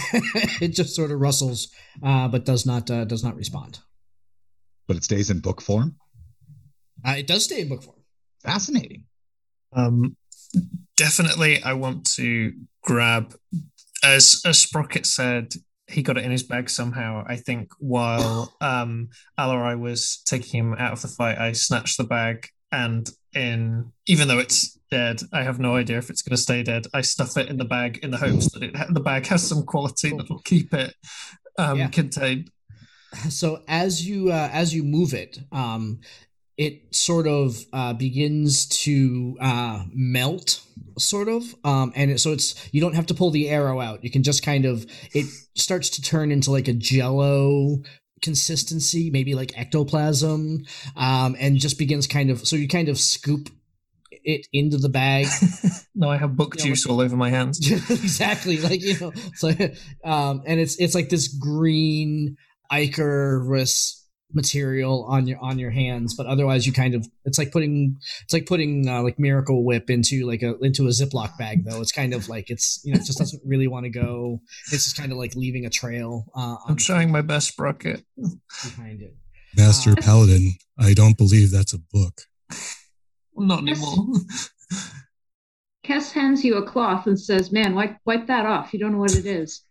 [0.60, 1.68] it just sort of rustles,
[2.02, 3.80] uh, but does not uh, does not respond.
[4.86, 5.96] But it stays in book form.
[7.04, 7.96] Uh, it does stay in book form.
[8.42, 9.04] Fascinating.
[9.72, 10.16] Um,
[10.96, 13.34] definitely, I want to grab,
[14.02, 15.54] as as Sprocket said,
[15.88, 17.24] he got it in his bag somehow.
[17.26, 22.04] I think while um, Alarai was taking him out of the fight, I snatched the
[22.04, 26.42] bag and in even though it's dead, I have no idea if it's going to
[26.42, 26.86] stay dead.
[26.94, 29.64] I stuff it in the bag in the hopes that it the bag has some
[29.64, 30.94] quality that will keep it
[31.58, 31.88] um, Yeah.
[31.88, 32.50] contained.
[33.30, 36.00] So as you uh, as you move it um
[36.56, 40.62] it sort of uh, begins to uh, melt
[40.98, 44.02] sort of um and it, so it's you don't have to pull the arrow out
[44.02, 47.76] you can just kind of it starts to turn into like a jello
[48.22, 50.64] consistency maybe like ectoplasm
[50.96, 53.50] um and just begins kind of so you kind of scoop
[54.24, 55.26] it into the bag
[55.94, 57.58] no, I have book You know, juice all over my hands.
[57.90, 59.48] exactly like you know so
[60.04, 62.36] um and it's it's like this green
[62.72, 64.02] ichorous
[64.32, 68.34] material on your on your hands but otherwise you kind of it's like putting it's
[68.34, 71.92] like putting uh, like miracle whip into like a into a ziploc bag though it's
[71.92, 74.40] kind of like it's you know it just doesn't really want to go
[74.72, 78.04] it's just kind of like leaving a trail uh I'm on trying my best, Sprocket.
[78.16, 79.14] behind it
[79.56, 82.22] Master Uh, Paladin, I don't believe that's a book.
[83.34, 84.06] Not anymore.
[85.82, 88.72] Cass hands you a cloth and says, "Man, wipe wipe that off.
[88.74, 89.62] You don't know what it is."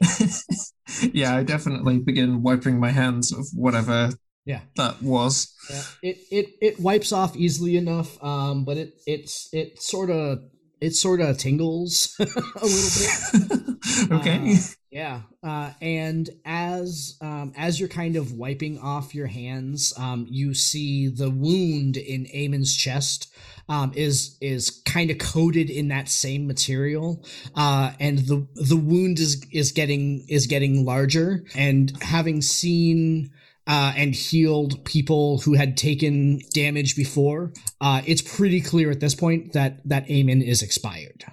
[1.12, 4.10] yeah, I definitely begin wiping my hands of whatever
[4.44, 5.54] yeah that was.
[5.70, 10.40] Yeah, it it it wipes off easily enough, um, but it it's it sort of
[10.80, 12.24] it sort of tingles a
[12.66, 12.90] little
[13.38, 14.12] bit.
[14.12, 14.54] okay.
[14.54, 14.58] Uh,
[14.92, 20.52] yeah, uh, and as um, as you're kind of wiping off your hands, um, you
[20.52, 23.34] see the wound in Eamon's chest
[23.70, 27.24] um, is is kind of coated in that same material,
[27.54, 31.42] uh, and the the wound is is getting is getting larger.
[31.54, 33.30] And having seen
[33.66, 39.14] uh, and healed people who had taken damage before, uh, it's pretty clear at this
[39.14, 41.24] point that that Eamon is expired.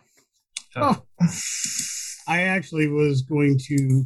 [0.78, 1.04] Oh.
[2.30, 4.06] I actually was going to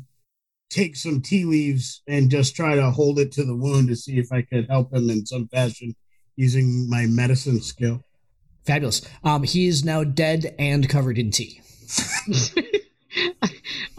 [0.70, 4.18] take some tea leaves and just try to hold it to the wound to see
[4.18, 5.94] if I could help him in some fashion
[6.38, 8.02] using my medicine skill.
[8.66, 9.02] Fabulous.
[9.26, 11.62] Um, he is now dead and covered in tea.
[13.42, 13.52] well,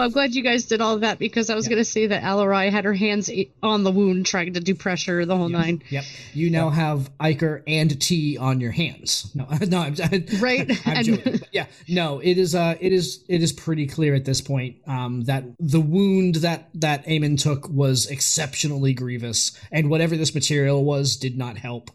[0.07, 1.71] I'm glad you guys did all of that because I was Yeah.
[1.71, 3.31] going to say that Alarai had her hands
[3.63, 5.61] on the wound trying to do pressure the whole Yep.
[5.61, 5.83] nine.
[5.91, 6.05] Yep.
[6.33, 9.31] You now have ichor and tea on your hands.
[9.35, 10.71] No, no, I'm, I'm Right?
[10.87, 11.33] I'm And- joking.
[11.39, 12.55] But yeah, no, it is.
[12.55, 13.25] Uh, it is.
[13.29, 17.69] It is pretty clear at this point um, that the wound that that Eamon took
[17.69, 21.91] was exceptionally grievous, and whatever this material was did not help.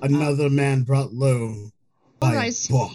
[0.00, 1.70] Another man brought low
[2.20, 2.92] by a Alarai's book.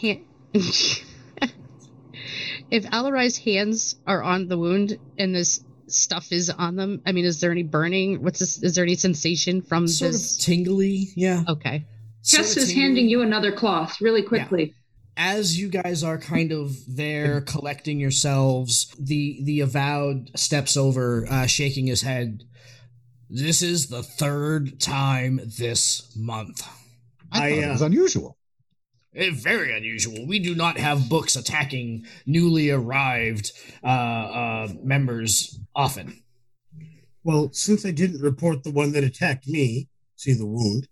[2.71, 2.85] Hand.
[2.85, 7.25] if Alarai's hands are on the wound and this stuff is on them, I mean,
[7.25, 8.23] is there any burning?
[8.23, 8.61] What's this?
[8.61, 10.37] Is there any sensation from Sort this?
[10.37, 11.09] of tingly.
[11.15, 11.43] Yeah.
[11.47, 11.85] okay.
[12.21, 14.73] Sort is handing you another cloth really quickly.
[15.15, 21.47] as you guys are kind of there collecting yourselves, the the avowed steps over, uh,
[21.47, 22.43] shaking his head.
[23.29, 26.67] This is the third time this month.
[27.31, 28.36] I, I, thought it uh, was unusual.
[29.15, 30.25] Eh, very unusual.
[30.27, 33.51] We do not have books attacking newly arrived
[33.83, 36.21] uh, uh, members often.
[37.23, 40.87] Well, since I didn't report the one that attacked me, see the wound,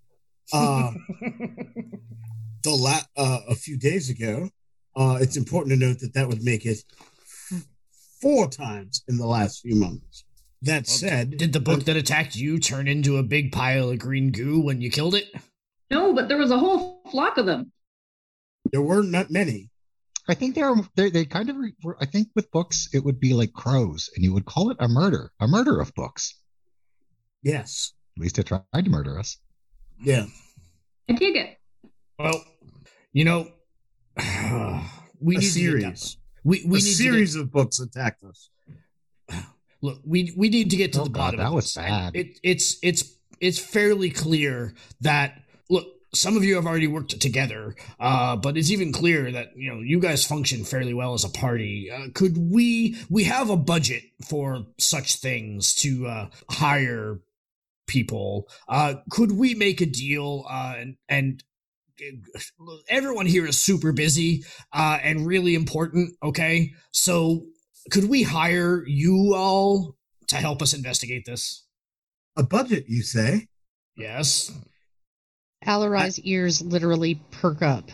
[0.52, 0.92] uh,
[2.64, 4.50] the la- uh, a few days ago.
[4.96, 6.84] Uh, it's important to note that that would make it
[8.22, 10.24] four times in the last few months.
[10.62, 14.32] That said, Did the book that attacked you turn into a big pile of green
[14.32, 15.26] goo when you killed it?
[15.92, 17.72] No, but there was a whole flock of them.
[18.72, 19.70] There were not that many.
[20.28, 23.34] I think they're they, they kind of were- I think with books it would be
[23.34, 26.36] like crows, and you would call it a murder, a murder of books.
[27.44, 27.94] Yes.
[28.18, 29.38] At least they tried to murder us.
[30.02, 30.26] Yeah.
[31.10, 31.58] I dig it.
[32.18, 32.44] Well,
[33.14, 33.48] you know,
[35.20, 36.18] we a need to series.
[36.44, 38.50] we we a need series of books attacked us.
[39.82, 40.00] look.
[40.06, 41.40] We we need to get to Oh, the God, bottom.
[41.42, 42.16] that was sad.
[42.16, 42.16] And.
[42.16, 45.86] It it's it's it's fairly clear that look.
[46.16, 49.82] Some of you have already worked together, uh, but it's even clear that you know
[49.82, 51.92] you guys function fairly well as a party.
[51.92, 57.20] Uh, could we we have a budget for such things to uh, hire
[57.88, 58.48] people?
[58.68, 61.44] Uh, could we make a deal uh, and and
[62.90, 66.16] everyone here is super busy uh, and really important.
[66.24, 67.46] Okay, so
[67.92, 69.96] could we hire you all
[70.28, 71.66] to help us investigate this?
[72.36, 73.48] A budget, you say?
[73.96, 74.52] Yes.
[75.66, 77.90] Alarai's ears literally perk up.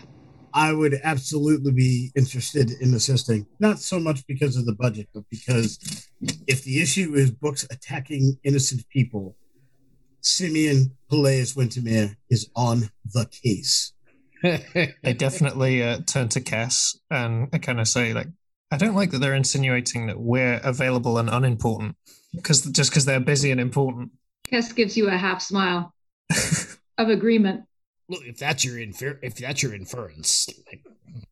[0.53, 3.47] I would absolutely be interested in assisting.
[3.59, 6.07] Not so much because of the budget, but because
[6.47, 9.37] if the issue is books attacking innocent people,
[10.21, 13.93] Simeon Peleus Wintermere is on the case.
[14.43, 18.27] They definitely uh, turn to Cass and I kind of say, like,
[18.71, 21.95] I don't like that they're insinuating that we're available and unimportant
[22.33, 24.11] because just because they're busy and important.
[24.49, 25.93] Cass gives you a half smile
[27.01, 27.65] of agreement.
[28.09, 30.83] Look, if that's your infer- if that's your inference, like,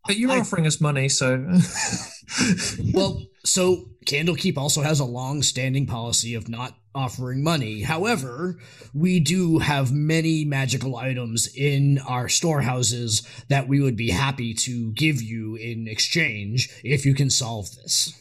[0.08, 1.38] But you're I- offering us money, so
[2.94, 7.82] well, so Candlekeep also has a long-standing policy of not offering money.
[7.82, 8.58] However,
[8.94, 14.92] we do have many magical items in our storehouses that we would be happy to
[14.94, 18.14] give you in exchange if you can solve this.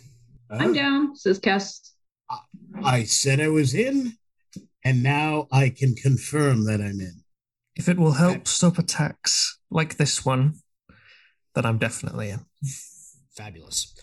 [0.50, 0.74] I'm oh.
[0.74, 1.90] down, says Kess.
[2.84, 4.14] I said I was in,
[4.84, 7.17] and now I can confirm that I'm in.
[7.78, 10.54] If it will help stop attacks like this one,
[11.54, 12.44] then I'm definitely in.
[13.36, 13.94] Fabulous.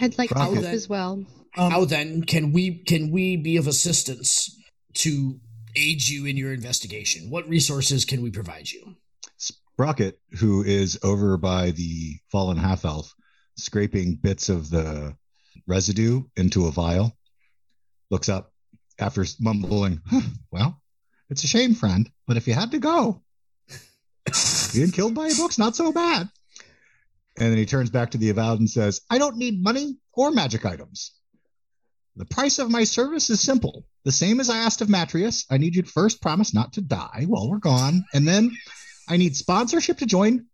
[0.00, 0.54] I'd like to Rocket.
[0.54, 1.24] help as well.
[1.56, 4.54] Um, How then can we can we be of assistance
[4.94, 5.38] to
[5.76, 7.30] aid you in your investigation?
[7.30, 8.96] What resources can we provide you?
[9.36, 13.14] Sprocket, who is over by the fallen half elf,
[13.56, 15.16] scraping bits of the
[15.66, 17.16] residue into a vial,
[18.10, 18.52] looks up
[18.98, 20.81] after mumbling, "Huh, Well,
[21.32, 23.22] it's a shame, friend, but if you had to go,
[24.74, 26.28] being killed by a book's not so bad.
[27.38, 30.30] And then he turns back to the avowed and says, I don't need money or
[30.30, 31.12] magic items.
[32.16, 33.86] The price of my service is simple.
[34.04, 35.46] The same as I asked of Matrius.
[35.50, 38.52] I need you to first promise not to die while we're gone, and then
[39.08, 40.44] I need sponsorship to join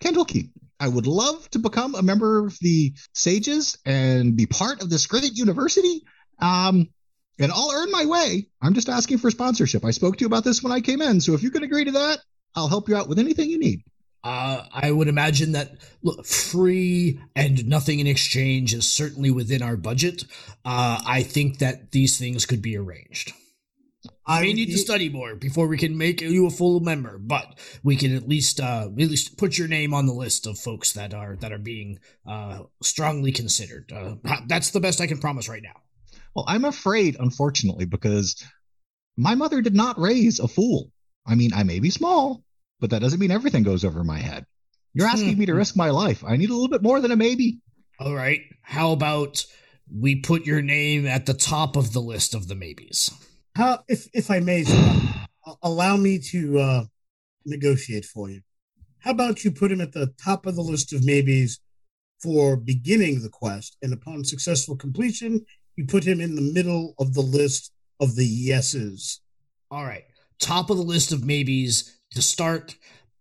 [0.00, 0.50] Candlekeep.
[0.78, 5.06] I would love to become a member of the Sages and be part of this
[5.06, 6.04] great university.
[6.38, 6.90] Um,
[7.38, 8.48] and I'll earn my way.
[8.62, 9.84] I'm just asking for sponsorship.
[9.84, 11.84] I spoke to you about this when I came in, so if you can agree
[11.84, 12.20] to that,
[12.54, 13.82] I'll help you out with anything you need.
[14.22, 19.76] Uh, I would imagine that look, free and nothing in exchange is certainly within our
[19.76, 20.24] budget.
[20.64, 23.34] Uh, I think that these things could be arranged.
[24.26, 27.58] I may need to study more before we can make you a full member, but
[27.82, 30.94] we can at least uh, at least put your name on the list of folks
[30.94, 33.92] that are that are being uh, strongly considered.
[33.94, 34.14] Uh,
[34.46, 35.83] that's the best I can promise right now.
[36.34, 38.42] Well, I'm afraid, unfortunately, because
[39.16, 40.90] my mother did not raise a fool.
[41.26, 42.42] I mean, I may be small,
[42.80, 44.44] but that doesn't mean everything goes over my head.
[44.92, 46.22] You're asking me to risk my life.
[46.24, 47.58] I need a little bit more than a maybe.
[47.98, 49.44] All right, how about
[49.92, 53.10] we put your name at the top of the list of the maybes?
[53.56, 55.26] How, if if I may, sir,
[55.62, 56.84] allow me to uh,
[57.44, 58.42] negotiate for you.
[58.98, 61.60] How about you put him at the top of the list of maybes
[62.22, 65.44] for beginning the quest, and upon successful completion,
[65.76, 69.20] you put him in the middle of the list of the yeses.
[69.70, 70.04] All right.
[70.38, 72.76] Top of the list of maybes to start,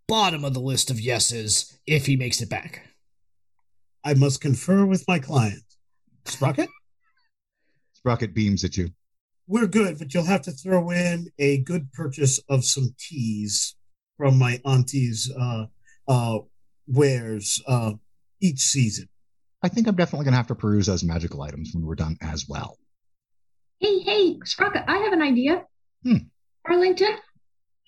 [0.07, 2.81] bottom of the list of yeses if he makes it back.
[4.03, 5.63] I must confer with my client.
[6.25, 6.69] Sprocket,
[7.93, 8.89] Sprocket beams at you.
[9.47, 13.75] we're good, but you'll have to throw in a good purchase of some teas
[14.17, 15.65] from my auntie's uh,
[16.07, 16.39] uh,
[16.87, 17.93] wares uh,
[18.41, 19.07] each season.
[19.63, 22.17] I think I'm definitely going to have to peruse those magical items when we're done
[22.21, 22.77] as well.
[23.79, 25.63] Hey, hey, Sprocket, I have an idea.
[26.03, 26.17] Hmm.
[26.65, 27.15] Arlington,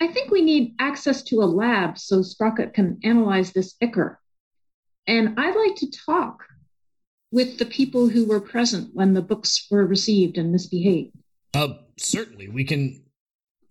[0.01, 4.19] I think we need access to a lab so Sprocket can analyze this ichor.
[5.07, 6.43] And I'd like to talk
[7.31, 11.15] with the people who were present when the books were received and misbehaved.
[11.53, 13.01] Uh, certainly we can.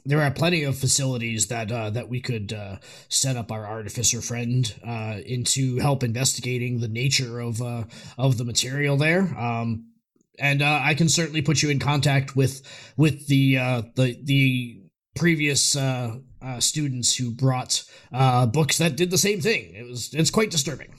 [0.07, 2.76] There are plenty of facilities that uh, that we could uh,
[3.09, 7.84] set up our artificer friend uh, into help investigating the nature of uh,
[8.18, 9.22] of the material there.
[9.38, 9.90] Um,
[10.38, 12.62] and uh, I can certainly put you in contact with
[12.96, 14.80] with the uh, the the
[15.16, 19.74] previous uh, uh, students who brought uh, books that did the same thing.
[19.74, 20.94] It was it's quite disturbing.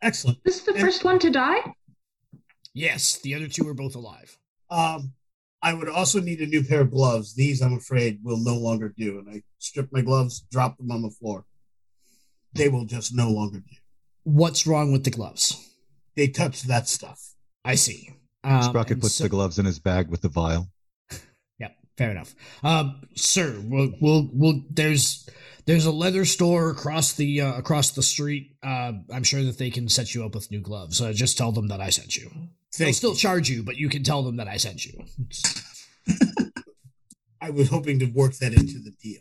[0.00, 0.38] Excellent.
[0.44, 1.74] This is the And- first one to die?
[2.72, 4.38] Yes, the other two are both alive.
[4.70, 5.12] Um,
[5.62, 7.34] I would also need a new pair of gloves.
[7.34, 9.18] These, I'm afraid, will no longer do.
[9.18, 11.44] And I stripped my gloves, dropped them on the floor.
[12.52, 13.76] They will just no longer do.
[14.24, 15.68] What's wrong with the gloves?
[16.16, 17.34] They touch that stuff.
[17.64, 18.10] I see.
[18.44, 20.70] Um, Sprocket puts so- the gloves in his bag with the vial.
[21.98, 22.32] Fair enough.
[22.62, 25.28] Um, sir, we'll, we'll, we'll, there's
[25.66, 28.56] there's a leather store across the uh, across the street.
[28.62, 31.02] Uh, I'm sure that they can set you up with new gloves.
[31.02, 32.30] Uh, just tell them that I sent you.
[32.78, 33.16] They'll still you.
[33.16, 35.04] charge you, but you can tell them that I sent you.
[37.42, 39.20] I was hoping to work that into the deal.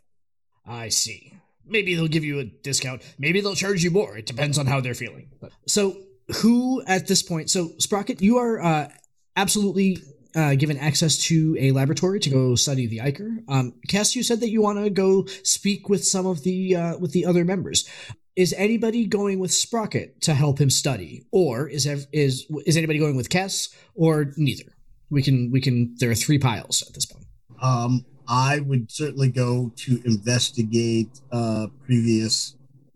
[0.64, 1.34] I see.
[1.66, 3.02] Maybe they'll give you a discount.
[3.18, 4.18] Maybe they'll charge you more.
[4.18, 5.32] It depends on how they're feeling.
[5.42, 5.98] But, so,
[6.42, 7.50] who at this point?
[7.50, 8.90] So, Sprocket, you are uh,
[9.36, 9.98] absolutely
[10.38, 13.32] uh, given access to a laboratory to go study the ichor.
[13.50, 16.98] Um, Cass, you said that you want to go speak with some of the uh,
[17.00, 17.90] with the other members.
[18.36, 23.00] Is anybody going with Sprocket to help him study, or is ev- is is anybody
[23.00, 24.72] going with Cass, or neither?
[25.10, 25.96] We can we can.
[25.98, 27.26] There are three piles at this point.
[27.60, 32.56] Um, I would certainly go to investigate uh, previous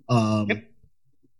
[0.09, 0.63] um, Yep.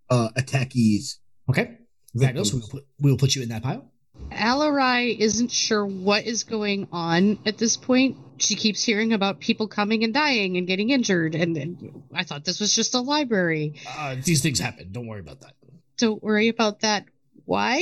[0.10, 1.18] uh, attackees.
[1.50, 1.78] Okay,
[2.20, 2.54] fabulous.
[2.54, 3.91] We'll put we'll put you in that pile.
[4.30, 8.18] Alarai isn't sure what is going on at this point.
[8.38, 12.44] She keeps hearing about people coming and dying and getting injured, and, and I thought
[12.44, 13.76] this was just a library.
[13.88, 14.92] Uh, these things happen.
[14.92, 15.54] Don't worry about that.
[15.98, 17.06] Don't worry about that.
[17.46, 17.78] Why?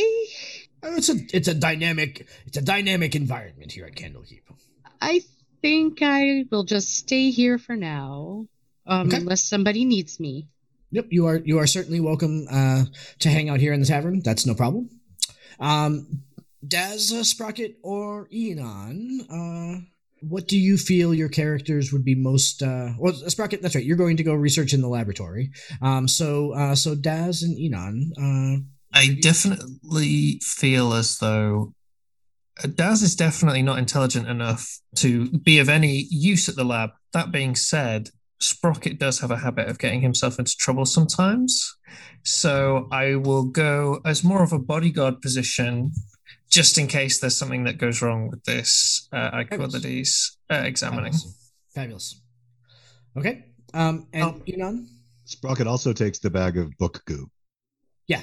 [0.83, 4.41] Uh, It's a it's a dynamic it's a dynamic environment here at Candlekeep.
[5.01, 5.21] I
[5.61, 8.47] think I will just stay here for now,
[8.85, 9.17] um, Okay.
[9.17, 10.47] unless somebody needs me.
[10.91, 12.85] Yep, you are you are certainly welcome uh,
[13.19, 14.21] to hang out here in the tavern.
[14.23, 14.89] That's no problem.
[15.59, 16.23] Um,
[16.67, 19.81] Daz, uh, Sprocket, or Eamon, uh,
[20.21, 22.61] what do you feel your characters would be most?
[22.61, 23.83] Uh, well, Sprocket, that's right.
[23.83, 25.51] You're going to go research in the laboratory.
[25.81, 28.61] Um, so uh, so Daz and Eamon, uh,
[28.93, 31.73] I definitely feel as though
[32.63, 36.91] uh, Daz is definitely not intelligent enough to be of any use at the lab.
[37.13, 41.75] That being said, Sprocket does have a habit of getting himself into trouble sometimes.
[42.23, 45.91] So I will go as more of a bodyguard position
[46.49, 50.55] just in case there's something that goes wrong with this uh, ichor that he's uh,
[50.65, 51.13] examining.
[51.13, 51.51] Fabulous.
[51.75, 52.21] Fabulous.
[53.17, 53.45] Okay.
[53.73, 54.87] Um, and Um, Eamon,
[55.25, 57.29] Sprocket also takes the bag of book goo.
[58.07, 58.21] yeah,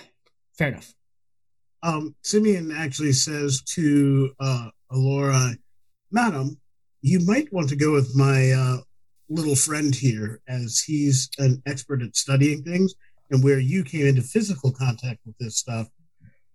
[0.59, 0.93] fair enough.
[1.83, 5.53] Um, Simeon actually says to uh, Alora,
[6.11, 6.59] Madam,
[7.03, 8.79] you might want to go with my uh,
[9.29, 12.95] little friend here, as he's an expert at studying things.
[13.31, 15.89] And where you came into physical contact with this stuff,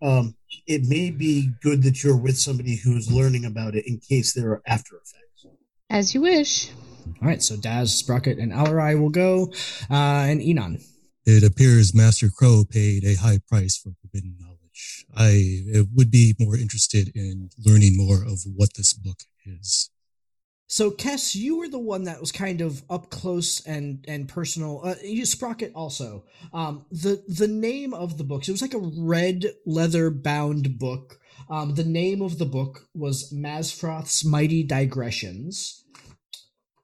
[0.01, 0.35] um,
[0.67, 4.33] it may be good that you're with somebody who is learning about it in case
[4.33, 5.45] there are after effects.
[5.89, 6.71] As you wish.
[7.21, 9.51] All right, so Daz, Sprocket, and Alarai will go,
[9.89, 10.81] uh, and Eamon.
[11.25, 15.05] It appears Master Crow paid a high price for forbidden knowledge.
[15.15, 19.89] I uh, would be more interested in learning more of what this book is.
[20.71, 24.79] So, Kess, you were the one that was kind of up close and and personal.
[24.81, 26.23] Uh, you Sprocket also.
[26.53, 28.47] Um, the the name of the books.
[28.47, 31.19] It was like a red leather bound book.
[31.49, 35.83] Um, the name of the book was Mazfroth's Mighty Digressions,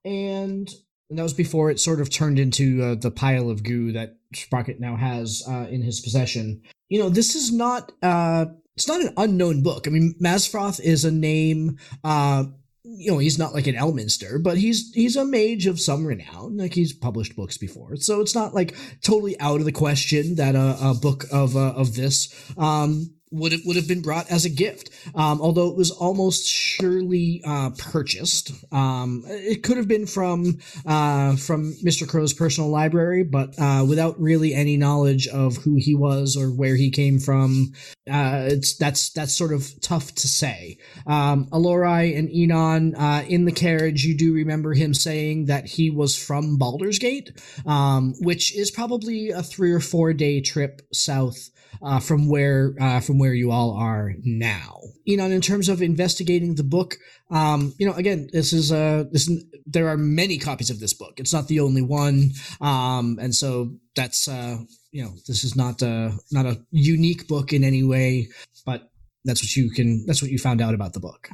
[0.04, 0.70] and
[1.10, 4.82] that was before it sort of turned into uh, the pile of goo that Sprocket
[4.82, 6.62] now has uh, in his possession.
[6.90, 7.94] You know, this is not.
[8.04, 9.88] Uh, it's not an unknown book.
[9.88, 11.78] I mean, Masfroth is a name.
[12.04, 12.44] Uh,
[12.88, 16.58] you know he's not like an Elminster, but he's he's a mage of some renown.
[16.58, 20.56] Like he's published books before, so it's not like totally out of the question that
[20.56, 24.46] a, a book of uh, of this um, would have, would have been brought as
[24.46, 24.90] a gift.
[25.16, 28.52] Um, although it was almost surely uh, purchased.
[28.74, 32.08] Um, it could have been from uh, from Mr.
[32.08, 36.76] Crow's personal library, but uh, without really any knowledge of who he was or where
[36.76, 37.74] he came from.
[38.10, 40.78] Uh, it's that's that's sort of tough to say.
[41.06, 45.90] Um, Alorai and Eamon uh, in the carriage, you do remember him saying that he
[45.90, 47.32] was from Baldur's Gate,
[47.66, 51.50] um, which is probably a three or four day trip south
[51.82, 54.80] uh, from where uh, from where you all are now.
[55.08, 56.96] Eamon, in terms of investigating the book,
[57.32, 59.30] um, you know, again, this is uh, this
[59.66, 61.20] there are many copies of this book.
[61.20, 64.58] It's not the only one, um, and so that's uh,
[64.92, 68.28] you know, this is not uh, not a unique book in any way,
[68.66, 68.90] but
[69.26, 71.30] that's what you can that's what you found out about the book.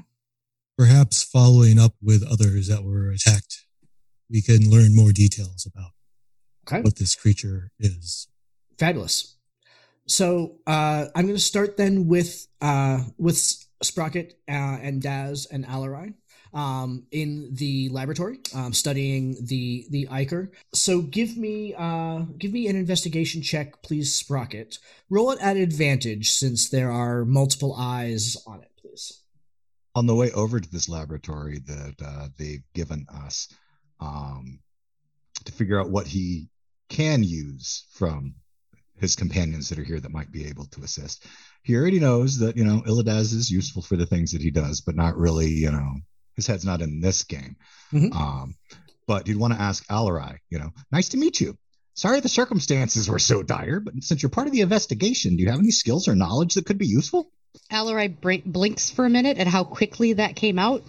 [0.77, 3.59] Perhaps following up with others that were attacked
[4.29, 5.91] we can learn more details about
[6.65, 6.81] Okay.
[6.81, 8.27] what this creature is.
[8.79, 9.35] Fabulous.
[10.07, 13.37] So uh, I'm going to start then with uh, with
[13.81, 14.51] Sprocket uh,
[14.81, 16.13] and Daz and Alarai
[16.53, 20.51] um, in the laboratory um, studying the the ichor.
[20.73, 24.77] So give me uh, give me an investigation check, please, Sprocket.
[25.09, 29.21] Roll it at advantage since there are multiple eyes on it, please.
[29.95, 33.47] On the way over to this laboratory that uh, they've given us
[33.99, 34.59] um,
[35.45, 36.49] to figure out what he
[36.89, 38.35] can use from
[39.03, 41.25] his companions that are here that might be able to assist.
[41.61, 44.81] He already knows that, you know, Illidaz is useful for the things that he does,
[44.81, 45.95] but not really, you know,
[46.35, 47.55] his head's not in this game.
[47.91, 48.13] Mhm.
[48.13, 48.55] Um,
[49.05, 51.57] but he'd want to ask Alarai, you know, nice to meet you.
[51.93, 55.51] Sorry the circumstances were so dire, but since you're part of the investigation, do you
[55.51, 57.31] have any skills or knowledge that could be useful?
[57.71, 60.83] Alarai br- blinks for a minute at how quickly that came out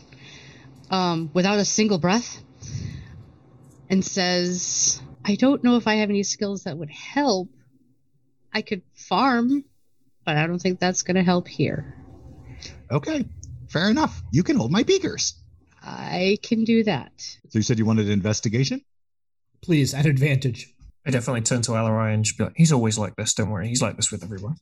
[0.90, 2.40] um, without a single breath
[3.90, 7.50] and says, I don't know if I have any skills that would help.
[8.54, 9.64] I could farm,
[10.24, 11.96] but I don't think that's going to help here.
[12.90, 13.26] Okay,
[13.68, 14.22] fair enough.
[14.30, 15.34] You can hold my beakers.
[15.82, 17.12] I can do that.
[17.20, 18.82] So you said you wanted an investigation?
[19.60, 20.72] Please, at advantage.
[21.06, 23.68] I definitely turn to Alarai and just be like, he's always like this, don't worry.
[23.68, 24.56] He's like this with everyone.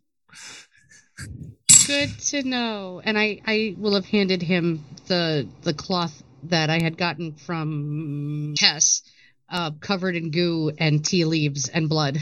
[1.87, 3.01] Good to know.
[3.05, 8.55] And I, I will have handed him the the cloth that I had gotten from
[8.57, 9.03] Tess,
[9.49, 12.19] uh, covered in goo and tea leaves and blood.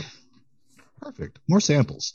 [1.01, 1.39] Perfect.
[1.49, 2.15] More samples.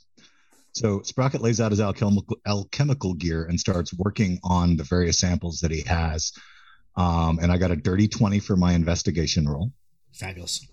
[0.74, 5.60] So Sprocket lays out his alchemical, alchemical gear and starts working on the various samples
[5.62, 6.34] that he has.
[6.98, 9.72] Um, and I got a dirty 20 for my investigation roll.
[10.14, 10.66] Fabulous.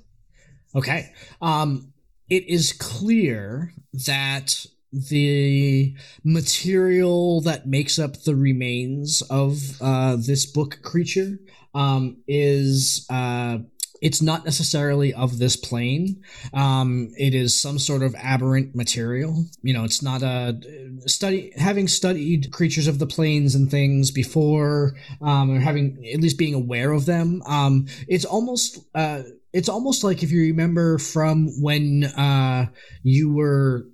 [0.74, 1.12] Okay.
[1.40, 1.92] Um,
[2.28, 3.72] it is clear
[4.06, 11.38] that the material that makes up the remains of uh, this book creature
[11.74, 13.58] um, is uh,
[14.02, 16.22] it's not necessarily of this plane.
[16.52, 19.44] Um, it is some sort of aberrant material.
[19.62, 20.58] You know, it's not a
[21.06, 21.52] study.
[21.56, 26.52] Having studied creatures of the planes and things before, um, or having at least being
[26.52, 29.22] aware of them, um, it's almost uh,
[29.52, 32.66] it's almost like if you remember from when uh,
[33.04, 33.86] you were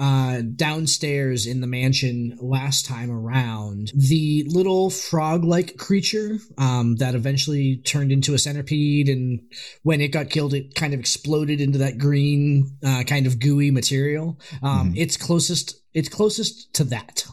[0.00, 7.76] uh, downstairs in the mansion last time around, the little frog-like creature um, that eventually
[7.84, 9.40] turned into a centipede, and
[9.82, 13.70] when it got killed, it kind of exploded into that green, uh, kind of gooey
[13.70, 14.40] material.
[14.62, 14.96] Um, Mhm.
[14.96, 15.74] It's closest.
[15.92, 17.26] It's closest to that.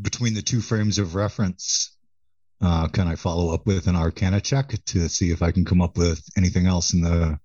[0.00, 1.96] Between the two frames of reference,
[2.60, 5.80] uh, can I follow up with an arcana check to see if I can come
[5.80, 7.38] up with anything else in the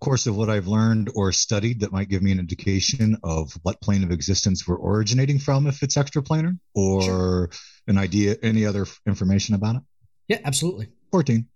[0.00, 3.80] course of what I've learned or studied that might give me an indication of what
[3.80, 7.50] plane of existence we're originating from if it's extraplanar or
[7.86, 9.82] an idea, any other information about it?
[10.28, 10.88] Yeah, absolutely.
[11.12, 11.46] 14.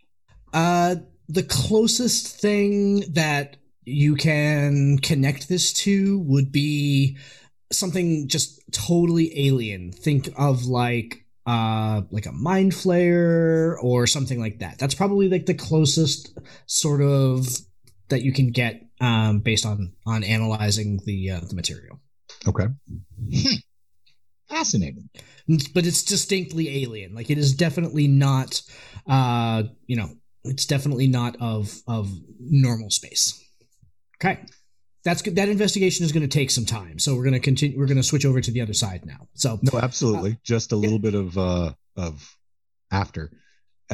[0.53, 0.97] Uh,
[1.29, 7.17] the closest thing that you can connect this to would be
[7.73, 9.93] something just totally alien.
[9.93, 14.79] Think of like uh like a mind flayer or something like that.
[14.79, 17.47] That's probably like the closest sort of
[18.09, 22.01] that you can get um based on on analyzing the uh, the material.
[22.47, 22.67] Okay.
[22.67, 23.55] Hmm.
[24.49, 25.09] Fascinating.
[25.75, 27.15] But it's distinctly alien.
[27.15, 28.63] Like it is definitely not
[29.07, 30.11] uh you know,
[30.45, 33.41] it's definitely not of of normal space.
[34.23, 34.45] Okay.
[35.05, 35.37] That's good.
[35.37, 36.99] That investigation is going to take some time.
[36.99, 39.29] So we're going to continue we're going to switch over to the other side now.
[39.35, 40.39] So No, absolutely.
[40.43, 42.37] Just a little bit of uh of
[42.91, 43.31] after.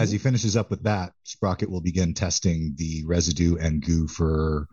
[0.00, 4.66] As he finishes up with that, Sprocket will begin testing the residue and goo for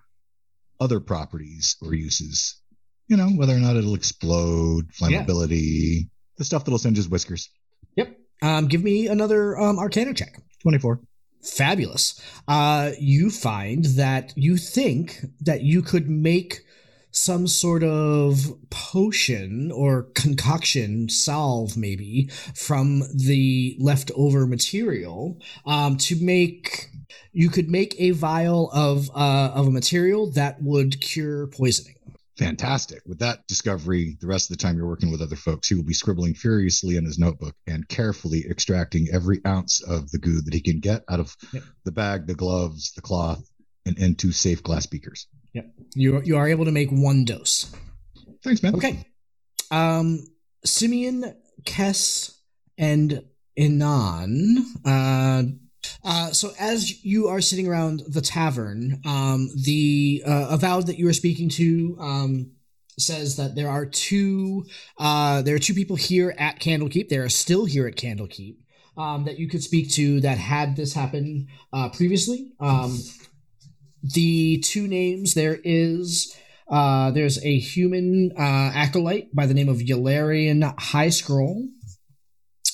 [0.80, 2.62] other properties or uses.
[3.08, 5.24] You know, whether or not it'll explode, Yeah.
[5.26, 7.50] flammability, the stuff that'll send his whiskers.
[7.96, 8.18] Yep.
[8.42, 10.40] Um give me another um arcana check.
[10.62, 11.02] 24.
[11.44, 12.20] Fabulous.
[12.48, 16.62] Uh, you find that you think that you could make
[17.12, 26.90] some sort of potion or concoction salve maybe from the leftover material um, to make
[27.32, 31.96] you could make a vial of uh, of a material that would cure poisoning
[32.38, 33.02] Fantastic.
[33.08, 35.84] With that discovery, the rest of the time you're working with other folks, he will
[35.84, 40.54] be scribbling furiously in his notebook and carefully extracting every ounce of the goo that
[40.54, 41.64] he can get out of Yep.
[41.86, 43.44] the bag, the gloves, the cloth,
[43.88, 45.28] and into safe glass beakers.
[45.96, 47.74] You you are able to make one dose
[48.44, 48.76] Thanks, man.
[48.76, 49.06] Okay.
[49.72, 50.26] Um,
[50.64, 52.36] Simeon, Kess,
[52.78, 53.24] and
[53.60, 54.58] Eamon.
[54.86, 55.44] Uh,
[56.04, 61.08] uh, so as you are sitting around the tavern, um, the uh, avowed that you
[61.08, 62.52] are speaking to um,
[63.00, 64.66] says that there are two
[64.98, 67.10] uh, there are two people here at Candlekeep.
[67.10, 68.58] They are still here at Candlekeep.
[68.98, 72.52] um, that you could speak to that had this happen uh, previously.
[72.60, 72.98] Um,
[74.04, 76.36] the two names there is
[76.70, 81.68] uh, there's a human uh, acolyte by the name of Yalarian High Scroll,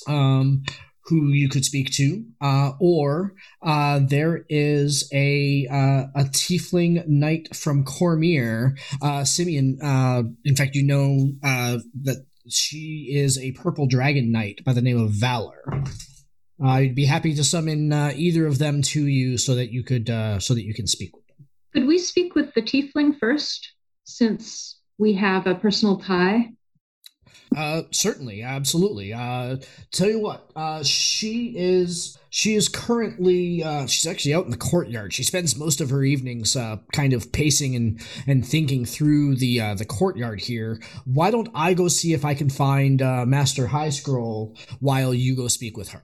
[0.08, 0.64] um,
[1.06, 7.56] who you could speak to, uh, or uh, there is a uh, a tiefling knight
[7.56, 9.78] from Cormyr, uh, Simeon.
[9.82, 14.82] Uh, in fact, you know uh, that she is a purple dragon knight by the
[14.82, 15.84] name of Valor.
[16.62, 19.84] Uh, I'd be happy to summon uh, either of them to you so that you
[19.84, 21.48] could uh, so that you can speak with them.
[21.74, 23.74] Could we speak with the tiefling first,
[24.04, 26.52] since we have a personal tie?
[27.56, 29.14] Uh, certainly, absolutely.
[29.14, 29.58] Uh,
[29.92, 34.58] tell you what, uh, she is she is currently uh, she's actually out in the
[34.58, 35.14] courtyard.
[35.14, 39.62] She spends most of her evenings uh, kind of pacing and and thinking through the
[39.62, 40.82] uh, the courtyard here.
[41.06, 45.36] Why don't I go see if I can find uh, Master High Scroll while you
[45.36, 46.04] go speak with her?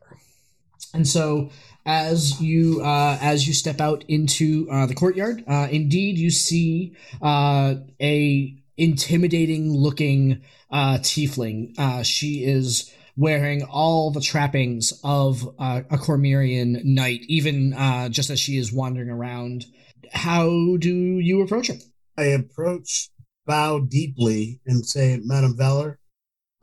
[0.94, 1.50] And so
[1.86, 6.96] as you uh, as you step out into uh, the courtyard, uh, indeed you see
[7.22, 11.78] uh, a intimidating looking uh, tiefling.
[11.78, 18.30] Uh, she is wearing all the trappings of uh, a Cormyrian knight, even uh, just
[18.30, 19.66] as she is wandering around.
[20.14, 21.76] How do you approach her?
[22.18, 23.10] I approach,
[23.46, 26.00] bow deeply, and say, Madam Valor,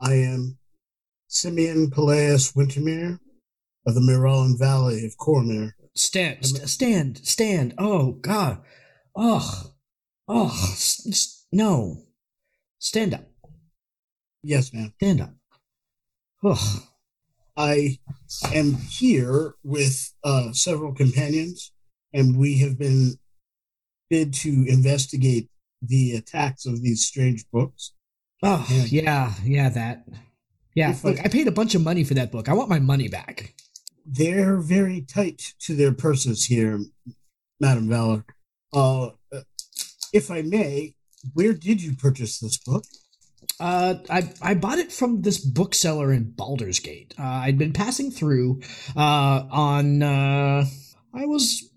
[0.01, 0.57] I am
[1.27, 3.19] Simeon Peleus Wintermere
[3.87, 5.71] of the Miralan Valley of Cormyr.
[5.95, 7.73] Stand, st- stand, stand.
[7.79, 8.59] Oh God,
[9.15, 9.71] oh,
[10.27, 10.75] oh,
[11.51, 12.03] no,
[12.77, 13.25] stand up,
[14.43, 14.93] Yes, ma'am.
[14.97, 15.33] stand up.
[16.43, 16.83] Oh,
[17.55, 17.97] I
[18.53, 21.71] am here with uh, several companions,
[22.13, 23.15] and we have been
[24.09, 25.49] bid to investigate
[25.81, 27.93] the attacks of these strange books.
[28.43, 28.83] oh, Yeah.
[29.01, 30.05] yeah, yeah, that.
[30.75, 32.47] Yeah, look, I paid a bunch of money for that book.
[32.49, 33.55] I want my money back.
[34.09, 36.79] They're very tight to their purses here,
[37.59, 38.23] Madam Valor.
[38.73, 39.09] Uh,
[40.13, 40.95] if I may,
[41.33, 42.85] where did you purchase this book?
[43.59, 47.13] Uh, I I bought it from this bookseller in Baldur's Gate.
[47.19, 48.61] Uh, I'd been passing through
[48.95, 50.03] uh, on.
[50.03, 50.65] Uh,
[51.13, 51.69] I was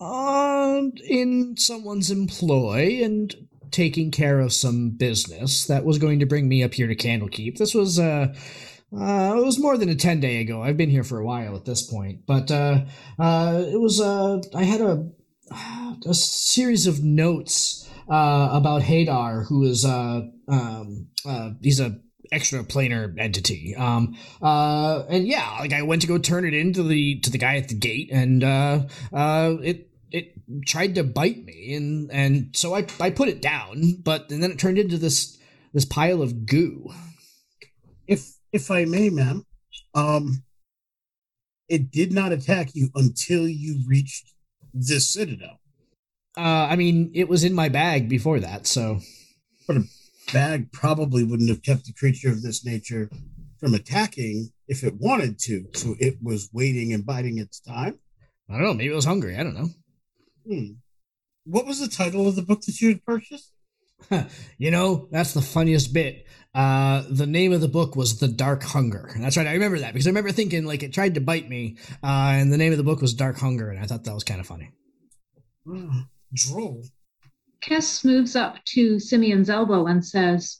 [0.00, 3.34] uh, in someone's employ and
[3.70, 7.58] taking care of some business that was going to bring me up here to Candlekeep.
[7.58, 8.34] This was uh,
[8.92, 10.62] uh, it was more than a ten day ago.
[10.62, 12.84] I've been here for a while at this point, but uh,
[13.18, 15.10] uh, it was uh, I had a
[16.06, 21.08] a series of notes uh, about Hadar, who is uh, um,
[21.62, 21.98] he's a
[22.30, 23.74] extra planar entity.
[23.76, 27.56] Um, and yeah, like I went to go turn it into the to the guy
[27.56, 30.32] at the gate, and it it
[30.66, 34.52] tried to bite me, and and so I I put it down, but and then
[34.52, 35.36] it turned into this
[35.74, 36.90] this pile of goo.
[38.06, 39.44] If if I may, ma'am,
[39.94, 40.44] um,
[41.68, 44.32] it did not attack you until you reached
[44.72, 45.60] this citadel.
[46.36, 49.00] Uh, I mean, it was in my bag before that, so
[49.66, 49.84] But a
[50.32, 53.10] Bag probably wouldn't have kept a creature of this nature
[53.58, 55.66] from attacking if it wanted to.
[55.74, 57.98] So it was waiting and biding its time.
[58.48, 58.74] I don't know.
[58.74, 59.36] Maybe it was hungry.
[59.36, 59.68] I don't know.
[60.46, 60.72] Hmm.
[61.44, 63.52] What was the title of the book that you had purchased?
[64.58, 66.26] You know, that's the funniest bit.
[66.54, 69.10] Uh, the name of the book was The Dark Hunger.
[69.14, 69.46] And that's right.
[69.46, 71.76] I remember that because I remember thinking like it tried to bite me.
[72.02, 73.70] Uh, and the name of the book was Dark Hunger.
[73.70, 74.72] And I thought that was kind of funny.
[75.64, 76.00] Hmm,
[76.34, 76.82] droll.
[77.62, 80.58] Kess moves up to Simeon's elbow and says,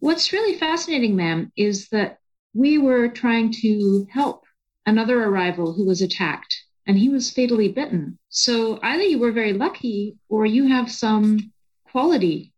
[0.00, 2.18] What's really fascinating, ma'am, is that
[2.54, 4.44] we were trying to help
[4.86, 6.54] another arrival who was attacked
[6.86, 8.18] and he was fatally bitten.
[8.28, 11.52] So either you were very lucky or you have some
[11.90, 12.52] quality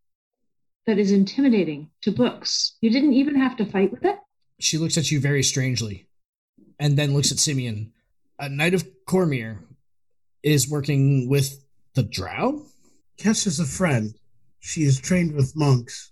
[0.85, 2.75] that is intimidating to books.
[2.81, 4.17] You didn't even have to fight with it.
[4.59, 6.07] She looks at you very strangely
[6.79, 7.93] and then looks at Simeon.
[8.39, 9.59] A knight of Cormyr
[10.43, 11.63] is working with
[11.93, 12.65] the drow?
[13.17, 14.15] Kess is a friend.
[14.59, 16.11] She is trained with monks,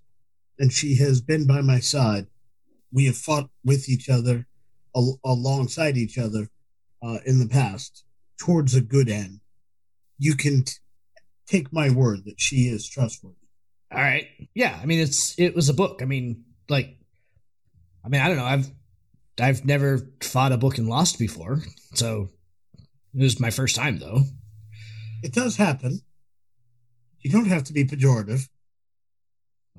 [0.59, 2.27] and she has been by my side.
[2.91, 4.45] We have fought with each other,
[4.95, 6.49] al- alongside each other,
[7.01, 8.03] uh, in the past,
[8.37, 9.39] towards a good end.
[10.19, 10.73] You can t-
[11.51, 13.35] take my word that she is trustworthy.
[13.91, 14.27] All right.
[14.55, 14.77] Yeah.
[14.81, 15.99] I mean, it's it was a book.
[16.01, 16.97] I mean, like,
[18.05, 18.45] I mean, I don't know.
[18.45, 18.71] I've
[19.39, 21.61] I've never fought a book and lost before,
[21.93, 22.29] so
[23.13, 24.21] it was my first time though.
[25.23, 26.01] It does happen.
[27.19, 28.47] You don't have to be pejorative.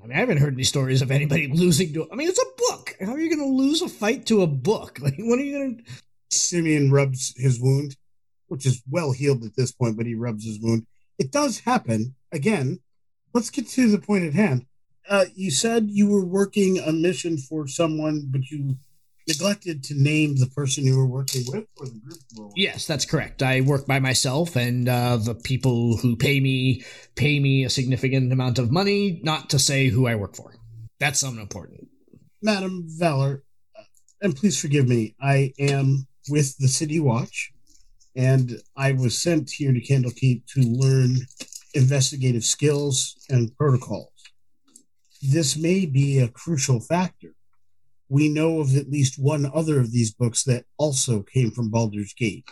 [0.03, 2.09] I mean, I haven't heard any stories of anybody losing to.
[2.11, 2.95] I mean, it's a book.
[3.01, 4.99] How are you going to lose a fight to a book?
[5.03, 5.93] Like, what are you going to?
[6.31, 7.97] Simeon rubs his wound,
[8.49, 10.87] which is well healed at this point, but he rubs his wound.
[11.19, 12.15] It does happen.
[12.33, 12.81] Again,
[13.35, 14.67] let's get to the point at hand.
[15.09, 18.77] Uh, you said you were working a mission for someone, but you
[19.29, 22.57] neglected to name the person you were working with or the group you were with.
[22.57, 23.43] Yes, that's correct.
[23.43, 26.83] I work by myself, and uh, the people who pay me
[27.15, 30.55] pay me a significant amount of money, not to say who I work for.
[30.99, 31.89] That's something important.
[32.41, 33.45] Madam Valor,
[33.79, 33.83] uh,
[34.21, 37.52] and please forgive me, I am with the City Watch,
[38.15, 41.17] and I was sent here to Candlekeep to learn
[41.75, 44.11] investigative skills and protocols.
[45.23, 47.35] This may be a crucial factor.
[48.09, 52.13] We know of at least one other of these books that also came from Baldur's
[52.13, 52.45] Gate.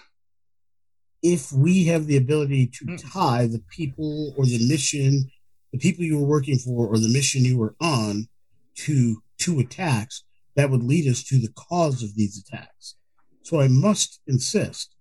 [1.22, 2.96] If we have the ability to Hmm.
[2.96, 5.30] tie the people or the mission,
[5.72, 8.28] the people you were working for or the mission you were on
[8.76, 10.24] to two attacks,
[10.56, 12.94] that would lead us to the cause of these attacks.
[13.42, 14.94] So I must insist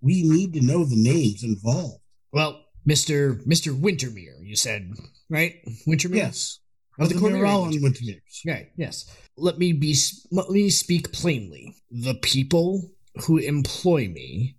[0.00, 2.02] we need to know the names involved.
[2.32, 4.92] Well, Mister Mister Wintermere, you said
[5.28, 5.54] right?
[5.86, 6.18] Wintermere.
[6.18, 6.60] Yes.
[6.98, 8.16] of the, Cormyrean Mirallan Wintermere.
[8.16, 8.46] Wintermeres.
[8.46, 8.70] Right.
[8.76, 9.04] Yes.
[9.36, 9.96] Let me be.
[10.30, 11.76] Let me speak plainly.
[11.90, 12.90] The people
[13.26, 14.56] who employ me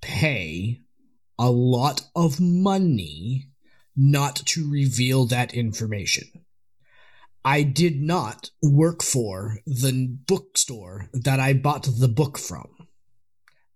[0.00, 0.82] pay
[1.38, 3.50] a lot of money
[3.96, 6.24] not to reveal that information.
[7.44, 12.68] I did not work for the bookstore that I bought the book from.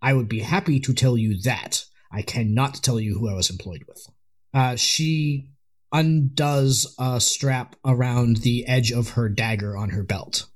[0.03, 1.85] I would be happy to tell you that.
[2.13, 4.07] I cannot tell you who I was employed with.
[4.53, 5.49] Uh, she
[5.93, 10.47] undoes a strap around the edge of her dagger on her belt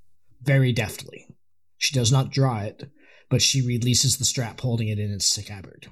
[0.42, 1.26] very deftly.
[1.78, 2.90] She does not draw it,
[3.28, 5.88] but she releases the strap, holding it in its scabbard.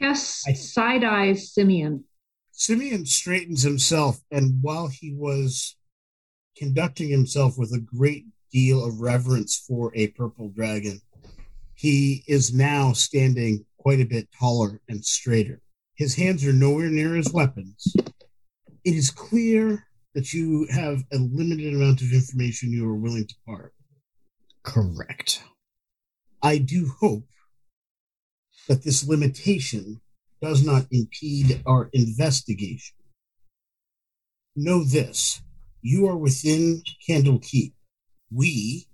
[0.00, 2.04] Yes, I- side eyes Simeon.
[2.50, 5.76] Simeon straightens himself, and while he was
[6.56, 11.00] conducting himself with a great deal of reverence for a purple dragon,
[11.82, 15.60] he is now standing quite a bit taller and straighter.
[15.96, 17.92] His hands are nowhere near his weapons.
[18.84, 23.34] It is clear that you have a limited amount of information you are willing to
[23.44, 23.74] part.
[24.62, 25.42] Correct.
[26.40, 27.26] I do hope
[28.68, 30.02] that this limitation
[30.40, 32.94] does not impede our investigation.
[34.54, 35.40] Know this
[35.80, 37.72] you are within Candlekeep.
[38.32, 38.86] We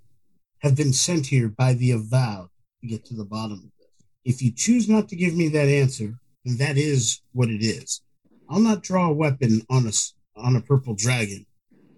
[0.61, 2.49] have been sent here by the avowed
[2.87, 3.89] get to the bottom of this.
[4.25, 6.15] If you choose not to give me that answer,
[6.45, 8.03] then that is what it is.
[8.49, 9.93] I'll not draw a weapon on a,
[10.37, 11.47] on a purple dragon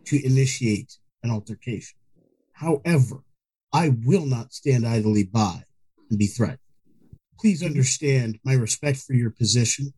[0.07, 1.97] to initiate an altercation.
[2.53, 3.19] However,
[3.73, 5.63] I will not stand idly by
[6.09, 6.59] and be threatened.
[7.39, 9.93] Please understand my respect for your position,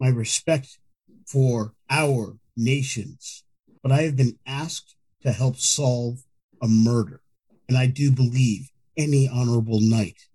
[0.00, 0.78] my respect
[1.26, 3.44] for our nations,
[3.82, 6.24] but I have been asked to help solve
[6.62, 7.20] a murder.
[7.68, 8.70] And I do believe
[9.00, 10.26] any honorable knight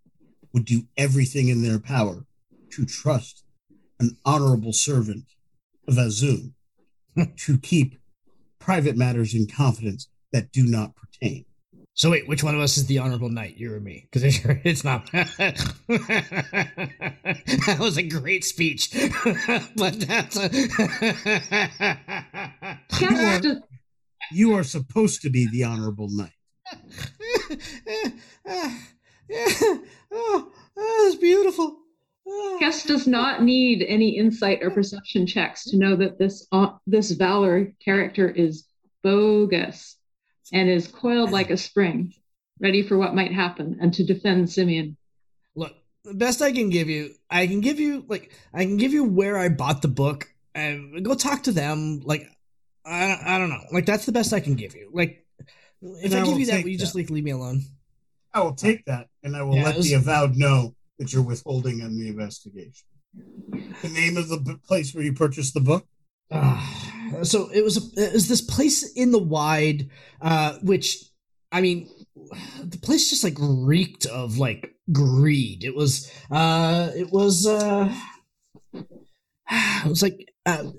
[0.52, 2.26] would do everything in their power
[2.72, 3.44] to trust
[4.00, 5.26] an honorable servant
[5.88, 6.54] of Azoun
[7.38, 8.00] to keep
[8.60, 11.46] private matters in confidence that do not pertain.
[11.94, 13.56] So wait, which one of us is the honorable knight?
[13.56, 14.10] You or me?
[14.12, 15.10] Because it's, it's not.
[15.12, 15.58] that
[17.80, 18.92] was a great speech,
[19.78, 20.38] but that's.
[22.90, 23.58] Cass does,
[24.32, 26.32] You are supposed to be the honorable knight.
[30.12, 31.78] Oh, that's beautiful.
[32.60, 37.12] Cass does not need any insight or perception checks to know that this uh, this
[37.12, 38.66] Valor character is
[39.04, 39.98] bogus
[40.52, 42.14] and is coiled like a spring,
[42.60, 44.98] ready for what might happen and to defend Simeon.
[45.56, 45.74] Look,
[46.04, 49.04] the best I can give you, I can give you like I can give you
[49.04, 52.02] where I bought the book and go talk to them.
[52.04, 52.28] Like
[52.84, 53.64] I I don't know.
[53.72, 54.90] Like that's the best I can give you.
[54.92, 55.25] Like
[55.82, 57.62] if I, I give you that, will you just like leave me alone?
[58.34, 61.24] I will take that and I will Yeah, let was- the avowed know that you're
[61.24, 62.88] withholding on the investigation.
[63.82, 65.86] The name of the place where you purchased the book?
[66.32, 69.90] Uh, so it was it was this place in the wide,
[70.22, 70.98] uh, which
[71.52, 71.90] I mean,
[72.64, 75.64] the place just like reeked of like greed.
[75.64, 77.94] It was uh, it was uh,
[79.52, 80.72] it was like uh,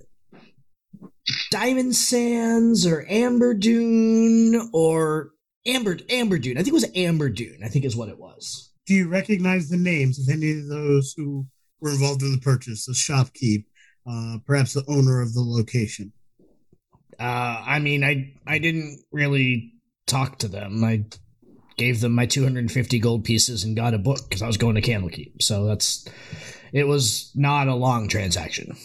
[1.51, 5.31] Diamond Sands or Amber Dune or
[5.67, 6.57] Amber Amber Dune.
[6.57, 7.61] I think it was Amber Dune.
[7.65, 8.73] I think is what it was.
[8.87, 11.47] Do you recognize the names of any of those who
[11.81, 13.65] were involved in the purchase, the shopkeep,
[14.09, 16.13] uh, perhaps the owner of the location?
[17.19, 19.73] Uh, I mean, I I didn't really
[20.07, 20.85] talk to them.
[20.85, 21.05] I
[21.77, 24.83] gave them my 250 gold pieces and got a book because I was going to
[24.83, 25.43] Candlekeep.
[25.43, 26.09] So that's
[26.73, 28.77] it was not a long transaction.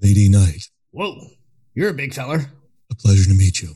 [0.00, 1.16] Lady Knight, Whoa,
[1.76, 2.50] you're a big feller.
[2.90, 3.74] a pleasure to meet you.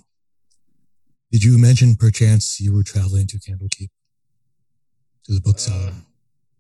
[1.31, 3.91] Did you mention perchance you were traveling to Candlekeep?
[5.27, 5.91] To the bookseller?
[5.91, 5.93] Uh,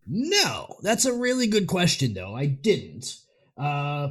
[0.06, 2.36] no, that's a really good question, though.
[2.36, 3.16] I didn't.
[3.56, 4.10] Uh,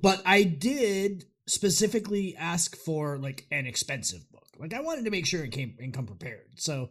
[0.00, 4.46] but I did specifically ask for like an expensive book.
[4.58, 6.46] Like I wanted to make sure it came and come prepared.
[6.56, 6.90] So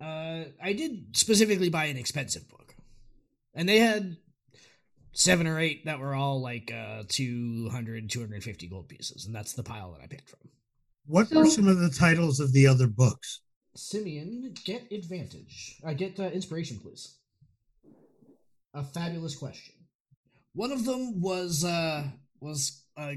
[0.00, 2.74] uh, I did specifically buy an expensive book,
[3.54, 4.16] and they had
[5.14, 9.62] seven or eight that were all like uh 200 250 gold pieces and that's the
[9.62, 10.40] pile that i picked from.
[11.06, 13.40] What So- were some of the titles of the other books?
[13.76, 15.80] simeon get advantage.
[15.84, 17.16] I get uh, inspiration please.
[18.72, 19.74] A fabulous question.
[20.54, 22.04] One of them was uh
[22.40, 23.16] was a,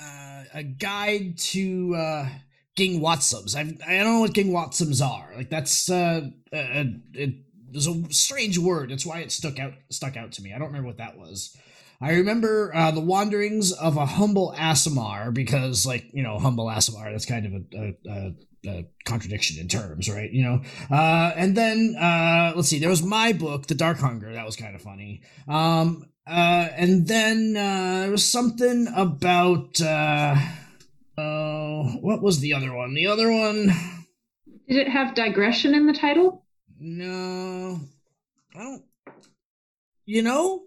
[0.00, 2.28] uh, a guide to uh
[2.76, 3.56] ging watsums.
[3.56, 5.32] I, I don't know what ging watsums are.
[5.36, 6.84] Like that's uh, uh
[7.68, 10.58] it, there's a strange word that's why it stuck out stuck out to me i
[10.58, 11.56] don't remember what that was
[12.00, 17.10] I remember uh, the wanderings of a humble Aasimar because, like, you know, humble Aasimar,
[17.10, 18.34] that's kind of a, a, a,
[18.70, 20.30] a contradiction in terms, right?
[20.30, 20.62] You know,
[20.92, 24.54] uh, and then uh, let's see, there was my book, The Dark Hunger, that was
[24.54, 25.22] kind of funny.
[25.48, 30.36] Um, uh, and then uh, there was something about uh,
[31.16, 32.94] uh, what was the other one?
[32.94, 33.72] The other one,
[34.68, 36.44] Did it have digression in the title?
[36.78, 37.80] No,
[38.54, 38.82] I don't.
[40.06, 40.62] You know,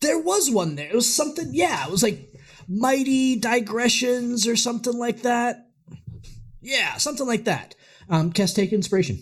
[0.00, 0.88] there was one there.
[0.88, 2.28] It was something, yeah, it was like
[2.68, 5.66] Mighty Digressions or something like that.
[6.60, 7.74] Yeah, something like that.
[8.08, 9.18] Um, Kess, take inspiration.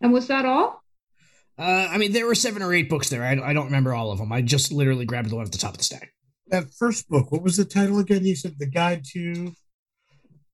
[0.00, 0.82] And was that all?
[1.58, 3.22] Uh, I mean, there were seven or eight books there.
[3.22, 4.32] I, I don't remember all of them.
[4.32, 6.12] I just literally grabbed the one at the top of the stack.
[6.48, 8.24] That first book, what was the title again?
[8.24, 9.52] You said The Guide to.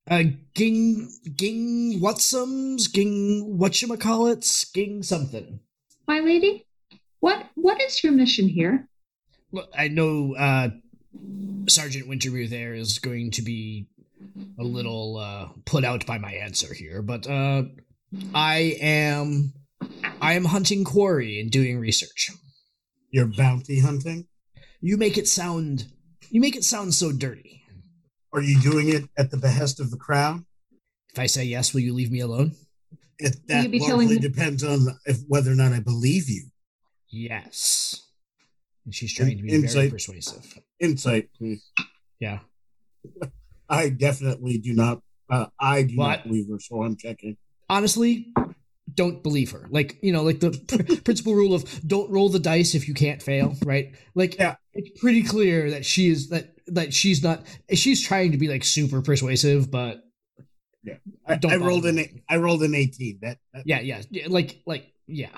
[0.09, 0.23] Uh,
[0.55, 5.59] Ging, Ging, Whatsums, Ging, whatchamacallits, Ging something.
[6.07, 6.65] My lady?
[7.19, 8.87] What what is your mission here?
[9.51, 10.69] well I know uh,
[11.67, 13.87] Sergeant Wintermere there is going to be
[14.59, 17.63] a little uh, put out by my answer here, but uh,
[18.33, 19.53] I am
[20.21, 22.31] I am hunting quarry and doing research.
[23.11, 24.27] you're bounty hunting?
[24.81, 25.85] You make it sound
[26.31, 27.63] you make it sound so dirty.
[28.33, 30.45] Are you doing it at the behest of the crown?
[31.13, 32.53] If I say yes, will you leave me alone?
[33.17, 35.79] It, Will that you be telling largely me- depends on if whether or not I
[35.79, 36.45] believe you.
[37.09, 38.05] Yes.
[38.85, 39.73] And she's trying to be Insight.
[39.73, 40.59] very persuasive.
[40.79, 41.63] Insight, please.
[42.19, 42.39] Yeah.
[43.69, 45.01] I definitely do not.
[45.29, 46.07] Uh, I do What?
[46.07, 47.37] not believe her, so I'm checking.
[47.69, 48.33] honestly
[48.95, 52.39] don't believe her like you know like the pr- principal rule of don't roll the
[52.39, 54.55] dice if you can't fail right like Yeah.
[54.73, 57.43] it's pretty clear that she is that that she's not
[57.73, 60.03] she's trying to be like super persuasive but
[61.27, 62.21] I, Don't I rolled bother an.
[62.29, 63.19] I rolled an 18.
[63.21, 65.29] That, that yeah yeah, yeah like like yeah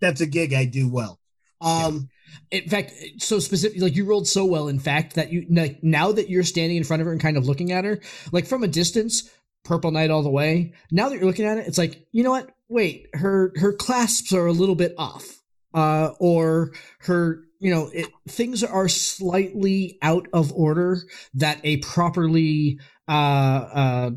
[0.00, 1.18] that's a gig I do well.
[1.62, 2.08] Um,
[2.50, 6.10] in fact so specific like you rolled so well in fact that you like now
[6.10, 8.00] that you're standing in front of her and kind of looking at her
[8.32, 9.28] like from a distance
[9.64, 12.30] purple knight all the way now that you're looking at it it's like you know
[12.30, 15.42] what wait her her clasps are a little bit off
[15.74, 20.98] uh or her you know it, things are slightly out of order
[21.34, 24.10] that a properly uh uh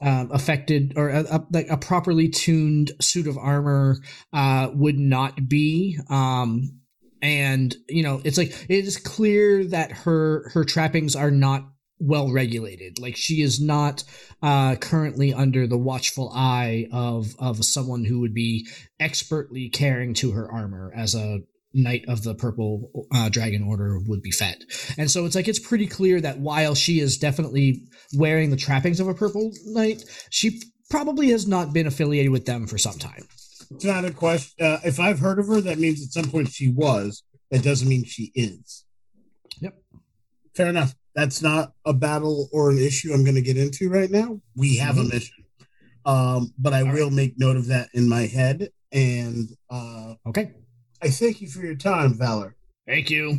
[0.00, 3.96] um, affected or a, a, like a properly tuned suit of armor
[4.32, 5.98] uh, would not be.
[6.10, 6.80] Um,
[7.22, 11.66] and you know, it's like it is clear that her her trappings are not
[11.98, 12.98] well regulated.
[12.98, 14.04] Like she is not
[14.42, 18.68] uh, currently under the watchful eye of of someone who would be
[19.00, 21.40] expertly caring to her armor as a
[21.76, 24.56] knight of the purple uh, dragon order would be fed
[24.98, 27.82] and so it's like it's pretty clear that while she is definitely
[28.14, 30.60] wearing the trappings of a purple knight she
[30.90, 33.26] probably has not been affiliated with them for some time
[33.70, 34.64] it's not a question.
[34.64, 37.22] Uh, if I've heard of her, that means at some point she was.
[37.50, 38.84] That doesn't mean she is.
[39.60, 39.74] Yep.
[40.54, 40.94] Fair enough.
[41.14, 44.40] That's not a battle or an issue I'm going to get into right now.
[44.54, 45.00] We have Mhm.
[45.00, 45.44] a mission.
[46.04, 48.70] Um, but I All will make note of that in my head.
[48.92, 50.52] And uh, okay
[51.02, 52.56] I thank you for your time, Valor.
[52.86, 53.38] thank you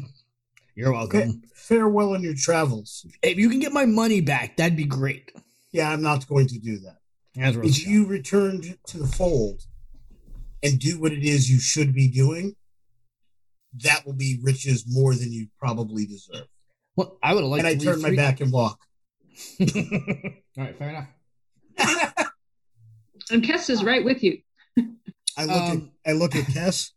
[0.75, 1.31] you're welcome Okay.
[1.55, 3.05] Farewell in your travels.
[3.23, 5.31] if you can get my money back that'd be great
[5.71, 6.97] Yeah, I'm not going to do that.
[7.39, 7.87] As If shot.
[7.87, 9.63] you return to the fold
[10.63, 12.55] and do what it is you should be doing,
[13.83, 16.47] that will be riches more than you probably deserve.
[16.95, 18.79] well i would have liked and I to turn my three- back and walk.
[19.59, 19.67] all
[20.57, 21.07] right fair enough
[23.29, 24.39] And Kess is right with you.
[25.37, 26.93] I look Um, at I look at Tess,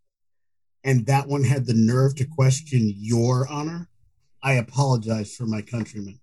[0.85, 3.89] and that one had the nerve to question your honor.
[4.43, 6.21] I apologize for my countrymen.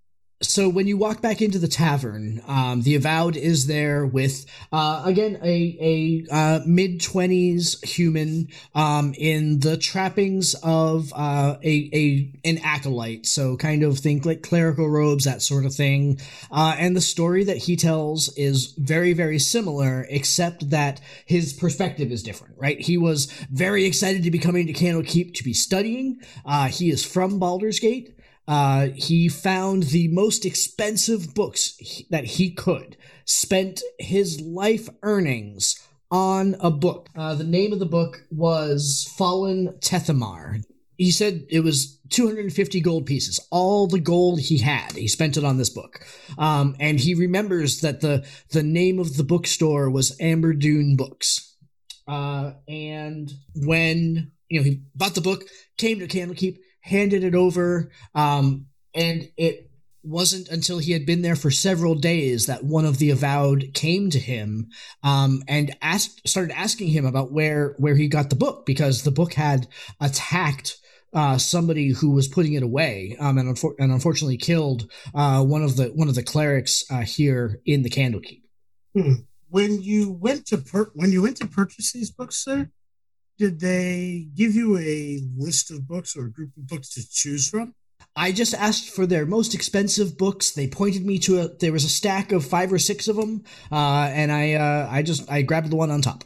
[0.57, 5.03] So when you walk back into the tavern, um, the avowed is there with uh,
[5.05, 12.31] again a a uh, mid twenties human um, in the trappings of uh, a a
[12.43, 13.27] an acolyte.
[13.27, 16.19] So kind of think like clerical robes, that sort of thing.
[16.49, 22.11] Uh, and the story that he tells is very very similar, except that his perspective
[22.11, 22.55] is different.
[22.57, 22.81] Right?
[22.81, 26.19] He was very excited to be coming to Candlekeep to be studying.
[26.43, 28.16] Uh, he is from Baldur's Gate.
[28.47, 35.75] Uh, he found the most expensive books he, that he could, spent his life earnings
[36.09, 37.09] on a book.
[37.15, 40.63] Uh, the name of the book was Fallen Tethamar.
[40.97, 44.93] He said it was 250 gold pieces, all the gold he had.
[44.93, 45.99] He spent it on this book,
[46.39, 51.55] um, and he remembers that the the name of the bookstore was Amber Dune Books.
[52.07, 55.43] Uh, and when you know he bought the book,
[55.77, 56.57] came to Candlekeep,
[56.87, 59.69] handed it over, um, and it
[60.03, 64.09] wasn't until he had been there for several days that one of the avowed came
[64.09, 64.69] to him
[65.03, 69.11] um, and asked started asking him about where where he got the book because the
[69.11, 69.67] book had
[69.99, 70.77] attacked
[71.13, 75.63] uh, somebody who was putting it away um, and, unfor- and unfortunately killed uh, one
[75.63, 78.41] of the one of the clerics uh, here in the Candlekeep.
[78.93, 79.13] Hmm.
[79.49, 82.69] When you went to per- when you went to purchase these books, sir,
[83.37, 87.49] did they give you a list of books or a group of books to choose
[87.49, 87.73] from?
[88.15, 90.51] I just asked for their most expensive books.
[90.51, 93.43] They pointed me to a there was a stack of five or six of them,
[93.71, 96.23] uh, and I uh, I just I grabbed the one on top.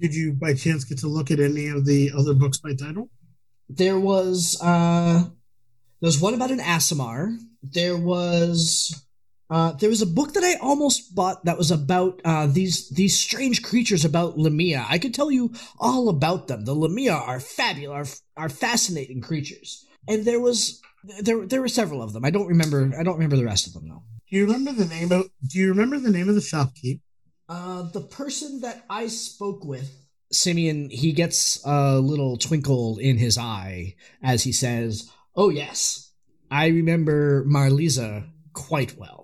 [0.00, 3.08] Did you by chance get to look at any of the other books by title?
[3.68, 5.24] There was uh,
[6.00, 7.36] there was one about an Aasimar.
[7.62, 9.06] There was
[9.50, 13.18] uh, there was a book that I almost bought that was about uh, these these
[13.18, 14.84] strange creatures about Lamia.
[14.88, 16.64] I could tell you all about them.
[16.64, 19.86] The Lamia are fabulous, are, are fascinating creatures.
[20.06, 20.82] And there was
[21.22, 22.24] there there were several of them.
[22.24, 22.92] I don't remember.
[22.98, 24.02] I don't remember the rest of them though.
[24.30, 25.30] Do you remember the name of?
[25.46, 27.00] Do you remember the name of the shopkeep?
[27.48, 29.90] Uh, the person that I spoke with,
[30.30, 36.12] Simeon, he gets a little twinkle in his eye as he says, "Oh yes,
[36.50, 39.17] I remember Marliza quite well."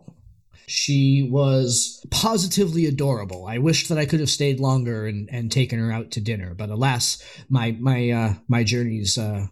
[0.67, 3.47] She was positively adorable.
[3.47, 6.55] I wished that I could have stayed longer and, and taken her out to dinner,
[6.55, 9.47] but alas, my my uh, my journeys uh,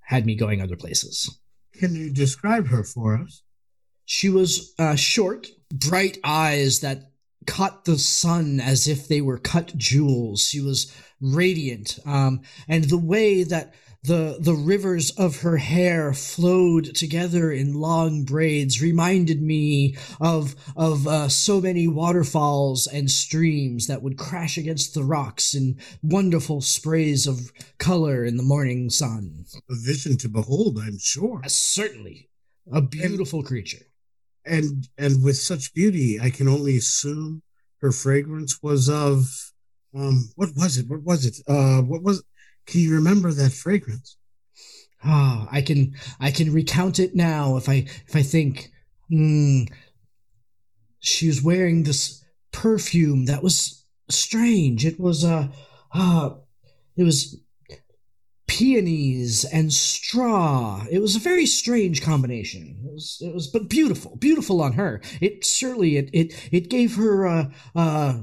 [0.00, 1.38] had me going other places.
[1.74, 3.42] Can you describe her for us?
[4.04, 7.10] She was uh, short, bright eyes that
[7.46, 10.48] caught the sun as if they were cut jewels.
[10.48, 13.74] She was radiant, um, and the way that
[14.04, 21.06] the the rivers of her hair flowed together in long braids reminded me of of
[21.06, 27.28] uh, so many waterfalls and streams that would crash against the rocks in wonderful sprays
[27.28, 29.44] of color in the morning sun.
[29.70, 31.40] A vision to behold, I'm sure.
[31.44, 32.28] Uh, certainly,
[32.72, 33.86] a beautiful and, creature.
[34.44, 37.42] And and with such beauty, I can only assume
[37.80, 39.52] her fragrance was of
[39.94, 40.88] um what was it?
[40.88, 41.36] What was it?
[41.46, 42.24] Uh, what was
[42.66, 44.16] can you remember that fragrance?
[45.04, 48.70] Ah, oh, I can I can recount it now if I if I think.
[49.08, 49.64] Hmm.
[51.00, 54.86] She was wearing this perfume that was strange.
[54.86, 55.48] It was uh
[55.92, 56.30] uh
[56.96, 57.36] it was
[58.46, 60.84] peonies and straw.
[60.90, 62.82] It was a very strange combination.
[62.84, 65.00] It was, it was, but beautiful, beautiful on her.
[65.20, 68.20] It certainly it it it gave her uh uh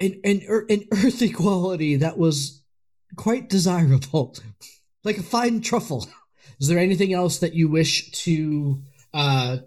[0.00, 2.61] an an, an earthy quality that was
[3.16, 4.36] quite desirable,
[5.04, 6.06] like a fine truffle.
[6.60, 8.82] Is there anything else that you wish to
[9.12, 9.58] uh,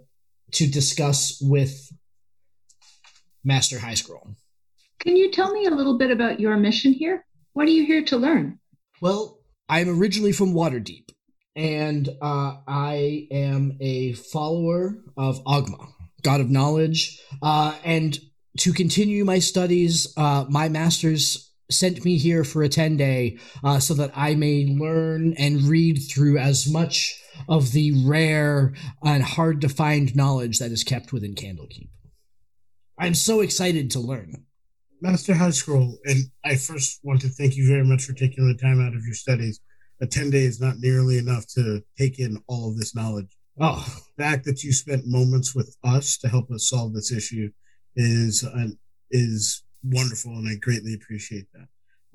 [0.51, 1.91] to discuss with
[3.43, 4.35] Master High Scroll?
[4.99, 7.25] Can you tell me a little bit about your mission here?
[7.53, 8.59] What are you here to learn?
[9.01, 9.39] Well,
[9.69, 11.09] I'm originally from Waterdeep,
[11.55, 15.89] and uh, I am a follower of Oghma,
[16.21, 18.17] God of Knowledge, uh, and
[18.59, 23.79] to continue my studies, uh, my master's sent me here for a 10 day uh,
[23.79, 29.61] so that I may learn and read through as much of the rare and hard
[29.61, 31.89] to find knowledge that is kept within Candlekeep.
[32.97, 34.45] I'm so excited to learn.
[35.01, 38.55] Master High Scroll, and I first want to thank you very much for taking the
[38.55, 39.59] time out of your studies.
[40.01, 43.35] A 10 day is not nearly enough to take in all of this knowledge.
[43.59, 43.85] Oh,
[44.17, 47.49] the fact that you spent moments with us to help us solve this issue
[47.95, 48.77] is an,
[49.11, 51.67] is wonderful, and I greatly appreciate that.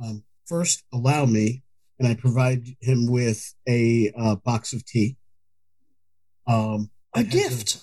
[0.02, 1.62] Um, first, allow me,
[1.98, 5.16] and I provide him with a uh, box of tea.
[6.46, 7.78] Um, a gift.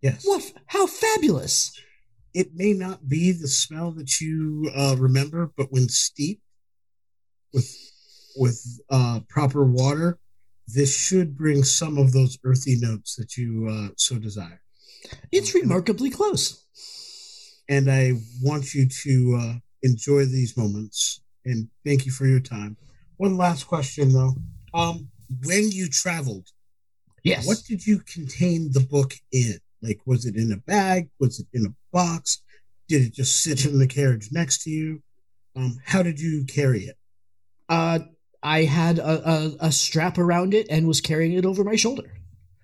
[0.00, 0.24] Yes.
[0.24, 0.52] What?
[0.66, 1.72] How fabulous!
[2.34, 6.42] It may not be the smell that you uh, remember, but when steeped
[7.52, 7.74] with
[8.36, 10.18] with uh, proper water,
[10.68, 14.60] this should bring some of those earthy notes that you uh, so desire.
[15.32, 16.64] It's um, remarkably close
[17.68, 18.12] and I
[18.42, 21.20] want you to uh, enjoy these moments.
[21.44, 22.76] And thank you for your time.
[23.16, 24.34] One last question, though.
[24.74, 25.08] Um,
[25.44, 26.48] when you traveled,
[27.22, 29.58] yes, what did you contain the book in?
[29.82, 31.08] Like, was it in a bag?
[31.20, 32.42] Was it in a box?
[32.88, 35.02] Did it just sit in the carriage next to you?
[35.54, 36.96] Um, how did you carry it?
[37.68, 38.00] Uh,
[38.42, 42.17] I had a, a, a strap around it and was carrying it over my shoulder.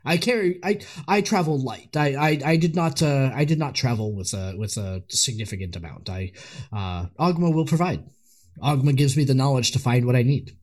[0.05, 0.61] I carry.
[0.63, 1.97] I I travel light.
[1.97, 3.03] I I, I did not.
[3.03, 6.11] Uh, I did not travel with a with a significant amount.
[6.11, 6.33] I
[6.73, 8.05] uh, Oghma will provide.
[8.63, 10.57] Oghma gives me the knowledge to find what I need.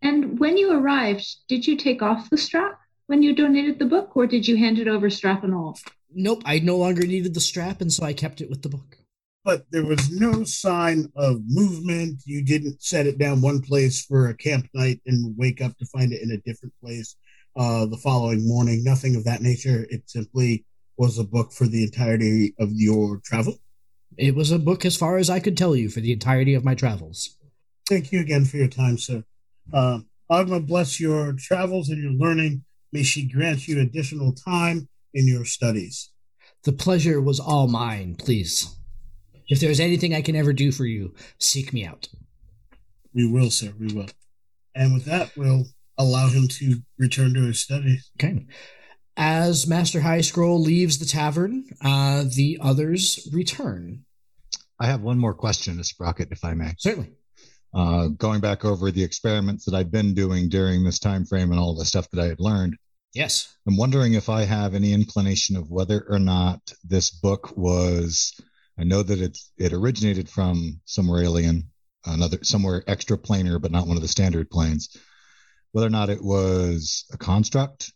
[0.00, 4.16] And when you arrived, did you take off the strap when you donated the book,
[4.16, 5.78] or did you hand it over strap and all?
[6.12, 6.42] Nope.
[6.44, 8.98] I no longer needed the strap, and so I kept it with the book.
[9.44, 12.22] But there was no sign of movement.
[12.24, 15.86] You didn't set it down one place for a camp night and wake up to
[15.86, 17.16] find it in a different place
[17.56, 18.82] uh, the following morning.
[18.84, 19.86] Nothing of that nature.
[19.90, 20.64] It simply
[20.96, 23.58] was a book for the entirety of your travel.
[24.16, 26.64] It was a book as far as I could tell you for the entirety of
[26.64, 27.36] my travels.
[27.88, 29.24] Thank you again for your time, sir.
[29.72, 30.00] Uh,
[30.30, 32.64] Oghma bless your travels and your learning.
[32.92, 36.10] May she grant you additional time in your studies.
[36.62, 38.74] The pleasure was all mine, please.
[39.48, 42.08] If there is anything I can ever do for you, seek me out.
[43.12, 43.72] We will, sir.
[43.78, 44.08] We will.
[44.74, 45.66] And with that, we'll
[45.98, 48.10] allow him to return to his studies.
[48.18, 48.46] Okay.
[49.16, 54.04] As Master High Scroll leaves the tavern, uh, the others return.
[54.80, 56.74] I have one more question to Sprocket, if I may.
[56.78, 57.12] Certainly.
[57.72, 61.60] Uh, going back over the experiments that I've been doing during this time frame and
[61.60, 62.76] all the stuff that I had learned,
[63.14, 63.54] Yes.
[63.66, 68.38] I'm wondering if I have any inclination of whether or not this book was.
[68.76, 71.70] I know that it's it originated from somewhere alien,
[72.04, 74.96] another somewhere extra planar, but not one of the standard planes.
[75.74, 77.92] Whether or not it was a construct,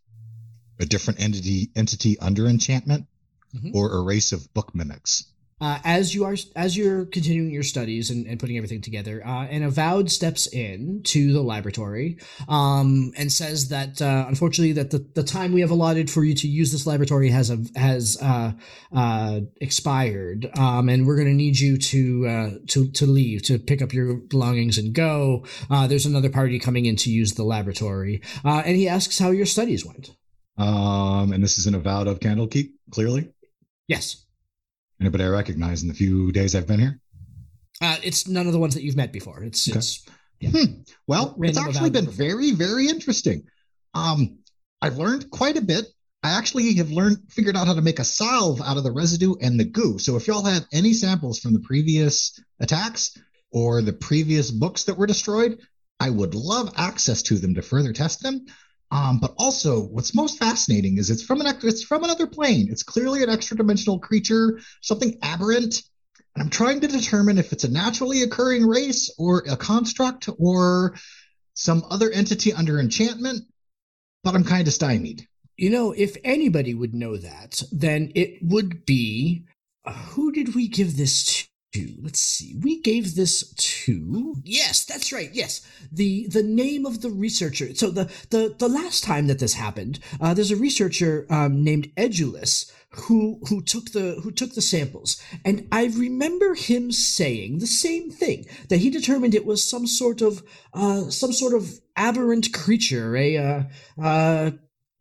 [0.81, 3.07] a different entity entity under enchantment,
[3.55, 3.73] Mhm.
[3.73, 5.27] or a race of book mimics.
[5.61, 9.45] Uh, as you are as you're continuing your studies and, and putting everything together, uh,
[9.47, 12.17] an avowed steps in to the laboratory
[12.49, 16.35] um, and says that uh, unfortunately that the, the time we have allotted for you
[16.35, 18.53] to use this laboratory has a, has uh,
[18.95, 23.59] uh, expired, um, and we're going to need you to uh, to to leave to
[23.59, 25.45] pick up your belongings and go.
[25.71, 29.31] Uh, there's another party coming in to use the laboratory, uh, and he asks how
[29.31, 30.15] your studies went.
[30.57, 33.33] Um, and this is an avowed of Candlekeep, clearly.
[33.87, 34.25] Yes,
[35.01, 37.01] Anybody I recognize in the few days I've been here?
[37.81, 39.45] uh, it's none of the ones that you've met before.
[39.45, 39.79] It's Okay.
[39.79, 40.05] it's
[40.41, 40.83] Hmm.
[41.07, 43.45] Well, it's actually been avowed very, very interesting.
[43.95, 44.39] Um,
[44.81, 45.87] I've learned quite a bit.
[46.23, 49.35] I actually have learned, figured out how to make a salve out of the residue
[49.41, 49.99] and the goo.
[49.99, 53.17] So if y'all have any samples from the previous attacks
[53.51, 55.59] or the previous books that were destroyed,
[55.99, 58.47] I would love access to them to further test them.
[58.91, 62.69] Um, but also, what's most fascinating is it's from an it's from another plane.
[62.71, 65.83] It's clearly an extra dimensional creature, something aberrant.
[66.35, 70.95] And I'm trying to determine if it's a naturally occurring race or a construct or
[71.55, 73.45] some other entity under enchantment.
[74.25, 75.27] But I'm kind of stymied.
[75.57, 79.45] You know, if anybody would know that, then it would be
[79.85, 81.95] uh, who did we give this to?
[82.01, 82.57] Let's see.
[82.61, 85.31] We gave this to Yes, that's right.
[85.33, 85.61] Yes.
[85.93, 87.75] The the name of the researcher.
[87.75, 91.91] So the the the last time that this happened, uh, there's a researcher um, named
[91.97, 95.23] Edulus who who took the who took the samples.
[95.45, 100.23] And I remember him saying the same thing that he determined it was some sort
[100.23, 100.43] of
[100.75, 103.63] uh some sort of aberrant creature, a uh
[104.03, 104.51] uh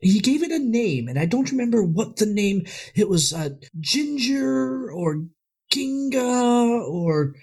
[0.00, 2.64] he gave it a name and i don't remember what the name
[2.94, 3.48] it was uh,
[3.80, 5.24] ginger or
[5.70, 7.34] ginga or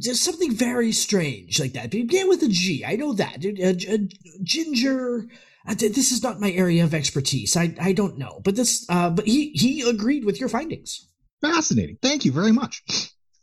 [0.00, 3.92] just something very strange like that it began with a g i know that uh,
[3.94, 3.98] uh,
[4.42, 5.26] ginger
[5.68, 9.10] uh, this is not my area of expertise i i don't know but this uh
[9.10, 11.08] but he he agreed with your findings
[11.42, 11.98] Fascinating.
[12.00, 12.82] Thank you very much.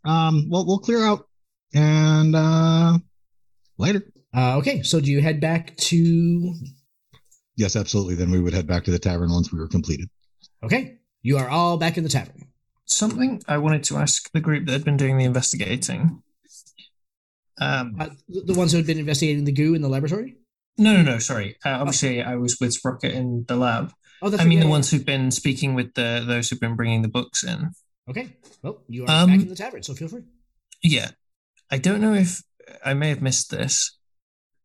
[0.04, 1.28] Um, well, we'll clear out
[1.76, 2.98] and uh,
[3.78, 4.02] later.
[4.36, 6.54] uh okay so do you head back to
[7.56, 8.16] Yes, absolutely.
[8.16, 10.10] Then we would head back to the tavern once we were completed.
[10.64, 12.48] okay you are all back in the tavern
[12.86, 16.22] Something I wanted to ask the group that had been doing the investigating.
[17.62, 20.38] Um, uh, the, ones who had been investigating the goo in the laboratory
[20.78, 21.20] no, no, no.
[21.20, 21.56] Sorry.
[21.64, 23.92] Uh, obviously, I was with Sprocket in the lab.
[24.24, 27.04] oh that's I mean, the ones who've been speaking with the those who've been bringing
[27.04, 27.70] the books in.
[28.10, 30.24] okay well you are Um, back in the tavern so feel free
[30.82, 31.12] Yeah.
[31.70, 32.42] I don't know if
[32.84, 33.98] I may have missed this.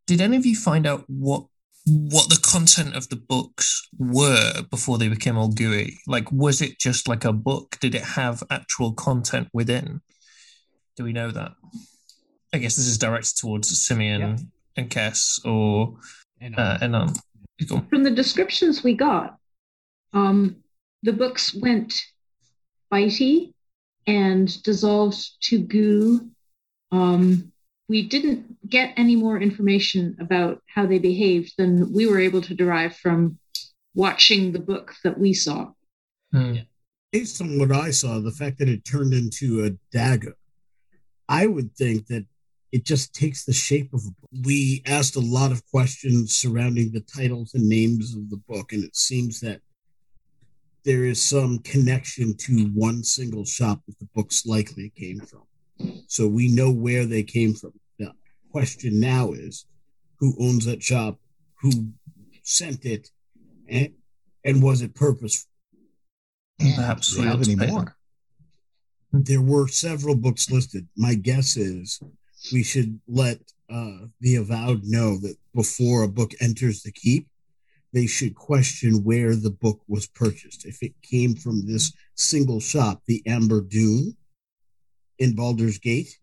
[0.07, 1.45] Did any of you find out what
[1.89, 5.99] what the content of the books were before they became all gooey?
[6.07, 7.77] Like was it just like a book?
[7.81, 10.01] Did it have actual content within?
[10.97, 11.53] Do we know that?
[12.53, 14.37] I guess this is directed towards Simeon Yeah.
[14.77, 15.97] and Kess or
[16.41, 17.17] and uh, Eamon.
[17.91, 19.37] From the descriptions we got,
[20.13, 20.57] um,
[21.03, 22.01] the books went
[22.93, 23.53] bitey
[24.07, 26.31] and dissolved to goo.
[26.93, 27.53] Um,
[27.89, 32.55] we didn't get any more information about how they behaved than we were able to
[32.55, 33.39] derive from
[33.95, 35.71] watching the book that we saw.
[36.33, 36.57] Hmm.
[37.11, 40.37] Based on what I saw, the fact that it turned into a dagger,
[41.29, 42.27] I would think that
[42.71, 44.45] it just takes the shape of a book.
[44.45, 48.85] We asked a lot of questions surrounding the titles and names of the book, and
[48.85, 49.63] it seems that
[50.85, 55.48] there is some connection to one single shop that the books likely came from.
[56.09, 57.73] So we know where they came from.
[57.99, 58.13] The
[58.51, 59.67] question now is
[60.19, 61.19] who owns that shop,
[61.61, 61.71] who
[62.43, 63.09] sent it,
[63.69, 63.93] and,
[64.45, 65.51] and was it purposeful?
[66.59, 67.95] Perhaps we have ought any more?
[69.13, 70.89] There were several books listed.
[70.97, 72.01] My guess is
[72.53, 73.39] we should let
[73.71, 77.29] uh, the avowed know that before a book enters the keep,
[77.93, 80.65] they should question where the book was purchased.
[80.65, 84.17] If it came from this single shop, the Amber Dune
[85.19, 86.19] in Baldur's Gate,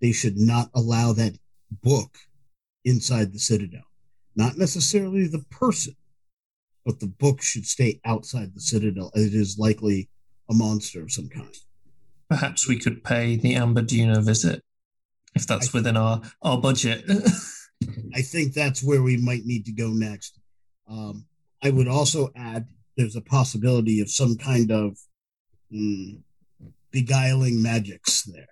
[0.00, 1.38] they should not allow that
[1.82, 2.16] book
[2.84, 3.82] inside the Citadel.
[4.36, 5.96] Not necessarily the person,
[6.84, 9.10] but the book should stay outside the Citadel.
[9.14, 10.08] It is likely
[10.48, 11.54] a monster of some kind.
[12.30, 14.62] Perhaps we could pay the Amber Dune a visit
[15.34, 17.04] if that's I- within our, our budget.
[18.14, 20.38] I think that's where we might need to go next.
[20.88, 21.26] Um,
[21.62, 22.66] I would also add
[22.96, 24.98] there's a possibility of some kind of
[25.72, 26.20] mm,
[26.90, 28.48] beguiling magics there,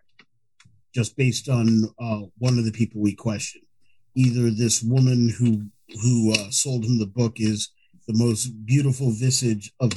[0.95, 3.65] just based on uh, one of the people we questioned.
[4.15, 5.63] Either this woman who
[6.03, 7.71] who uh, sold him the book is
[8.09, 9.93] the most beautiful visage of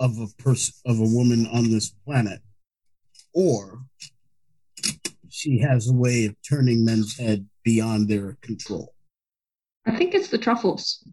[0.00, 2.40] of a person of a woman on this planet,
[3.32, 3.80] or
[5.28, 8.94] she has a way of turning men's head beyond their control.
[9.86, 11.04] I think it's the truffles.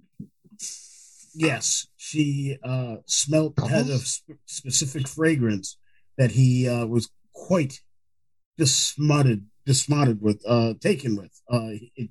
[1.33, 5.77] Yes, she uh, smelt had a sp- specific fragrance
[6.17, 7.79] that he uh, was quite
[8.57, 11.41] dismounted, dismounted with, uh, taken with.
[11.51, 12.09] Uh, it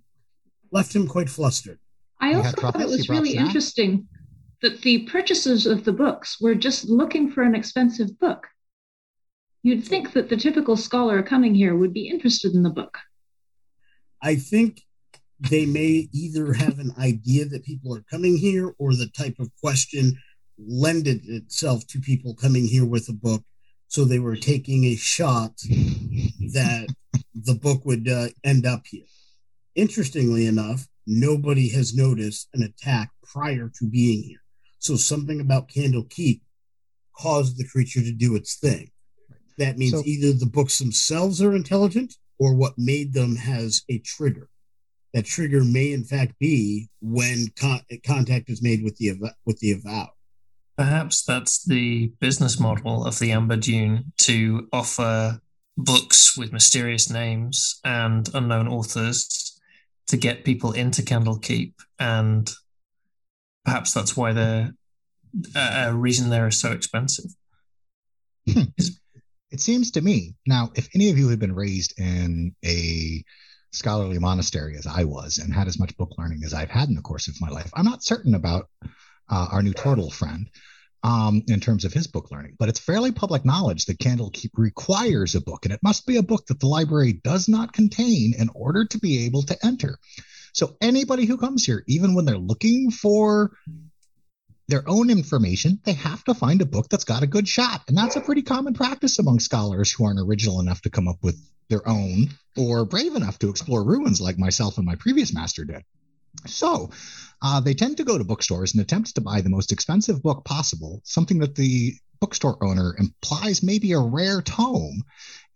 [0.73, 1.79] left him quite flustered.
[2.21, 3.47] I also thought it was really snacks?
[3.49, 4.09] interesting
[4.63, 8.47] that the purchasers of the books were just looking for an expensive book.
[9.63, 12.99] You'd think that the typical scholar coming here would be interested in the book.
[14.23, 14.83] I think
[15.39, 19.51] they may either have an idea that people are coming here, or the type of
[19.61, 20.19] question
[20.59, 23.43] lended itself to people coming here with a book.
[23.91, 26.87] So they were taking a shot that
[27.35, 29.05] the book would uh, end up here.
[29.75, 34.43] Interestingly enough, nobody has noticed an attack prior to being here.
[34.79, 36.41] So something about Candlekeep
[37.19, 38.93] caused the creature to do its thing.
[39.59, 43.99] That means So- either the books themselves are intelligent or what made them has a
[43.99, 44.49] trigger.
[45.15, 49.59] That trigger may, in fact, be when con- contact is made with the av- with
[49.59, 50.11] the avowed.
[50.81, 55.43] Perhaps that's the business model of the Amber Dune to offer
[55.77, 59.61] books with mysterious names and unknown authors
[60.07, 62.51] to get people into Candlekeep, and
[63.67, 64.73] perhaps that's why they're
[65.55, 67.31] a a reason they're so expensive.
[68.47, 73.23] It seems to me now, if any of you had been raised in a
[73.71, 76.95] scholarly monastery as I was and had as much book learning as I've had in
[76.95, 78.71] the course of my life, I'm not certain about
[79.29, 80.49] uh, our new turtle friend
[81.03, 85.35] um, in terms of his book learning, but it's fairly public knowledge that Candlekeep requires
[85.35, 88.51] a book, and it must be a book that the library does not contain in
[88.55, 89.99] order to be able to enter.
[90.53, 93.53] So anybody who comes here, even when they're looking for
[94.69, 97.83] their own information, they have to find a book that's got a good shot.
[97.89, 101.19] And that's a pretty common practice among scholars who aren't original enough to come up
[101.23, 101.37] with
[101.69, 105.83] their own or brave enough to explore ruins like myself and my previous master did.
[106.47, 106.91] So
[107.43, 110.45] uh, they tend to go to bookstores and attempt to buy the most expensive book
[110.45, 115.03] possible, something that the bookstore owner implies may be a rare tome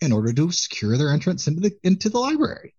[0.00, 2.74] in order to secure their entrance into the into the library.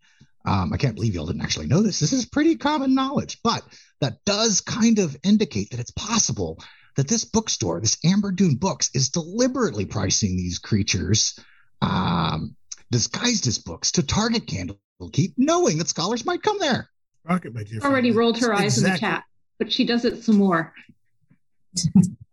[0.46, 2.00] Um, I can't believe y'all didn't actually know this.
[2.00, 3.64] This is pretty common knowledge, but
[4.00, 6.60] that does kind of indicate that it's possible
[6.96, 11.40] that this bookstore, this Amber Dune Books, is deliberately pricing these creatures
[11.82, 12.56] um,
[12.92, 16.90] disguised as books to target Candlekeep, knowing that scholars might come there.
[17.28, 17.80] Rocket, my dear.
[17.80, 19.24] friend, Already rolled her that's eyes in the chat,
[19.58, 20.74] but she does it some more.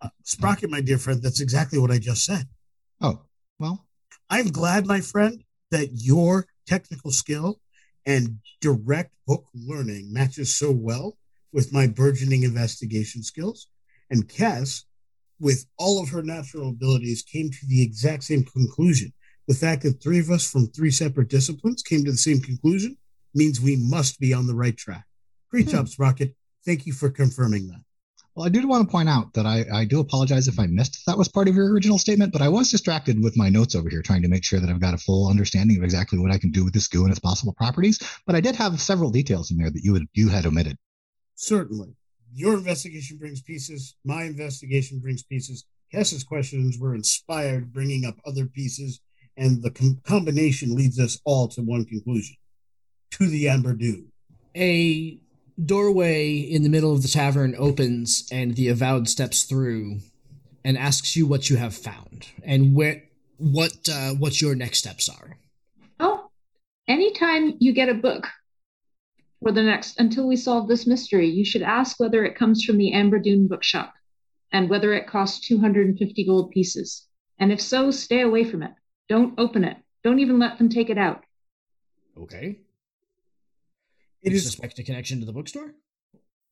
[0.01, 2.47] Uh, Sprocket, my dear friend, that's exactly what I just said.
[3.01, 3.23] Oh,
[3.59, 3.87] well,
[4.29, 7.61] I'm glad, my friend, that your technical skill
[8.05, 11.17] and direct book learning matches so well
[11.53, 13.69] with my burgeoning investigation skills.
[14.11, 14.85] And Cass,
[15.41, 19.13] with all of her natural abilities, came to the exact same conclusion.
[19.49, 22.97] The fact that three of us from three separate disciplines came to the same conclusion
[23.35, 25.05] means we must be on the right track.
[25.51, 25.73] Great hmm.
[25.73, 26.35] job, Sprocket.
[26.65, 27.81] Thank you for confirming that.
[28.35, 30.97] Well, I do want to point out that I, I do apologize if I missed
[30.97, 33.75] if that was part of your original statement, but I was distracted with my notes
[33.75, 36.33] over here trying to make sure that I've got a full understanding of exactly what
[36.33, 37.99] I can do with this goo and its possible properties.
[38.27, 40.79] But I did have several details in there that you had, you had omitted.
[41.35, 41.95] Certainly.
[42.35, 43.97] Your investigation brings pieces.
[44.03, 45.67] My investigation brings pieces.
[45.93, 49.01] Cass's questions were inspired, bringing up other pieces,
[49.37, 52.37] and the com- combination leads us all to one conclusion
[53.13, 54.11] to the Amber Dune.
[54.57, 55.19] A
[55.63, 60.01] doorway in the middle of the tavern opens and the avowed steps through
[60.65, 63.05] and asks you what you have found and where
[63.39, 65.37] what uh, what your next steps are.
[66.01, 66.31] Oh,
[66.89, 68.29] anytime you get a book
[69.43, 72.79] for the next until we solve this mystery, you should ask whether it comes from
[72.79, 73.93] the Amber Dune bookshop
[74.53, 77.07] and whether it costs 250 gold pieces.
[77.39, 78.73] And if so, stay away from it.
[79.09, 79.77] Don't open it.
[80.05, 81.25] Don't even let them take it out.
[82.17, 82.61] Okay.
[84.23, 85.75] It you is suspect a connection to the bookstore?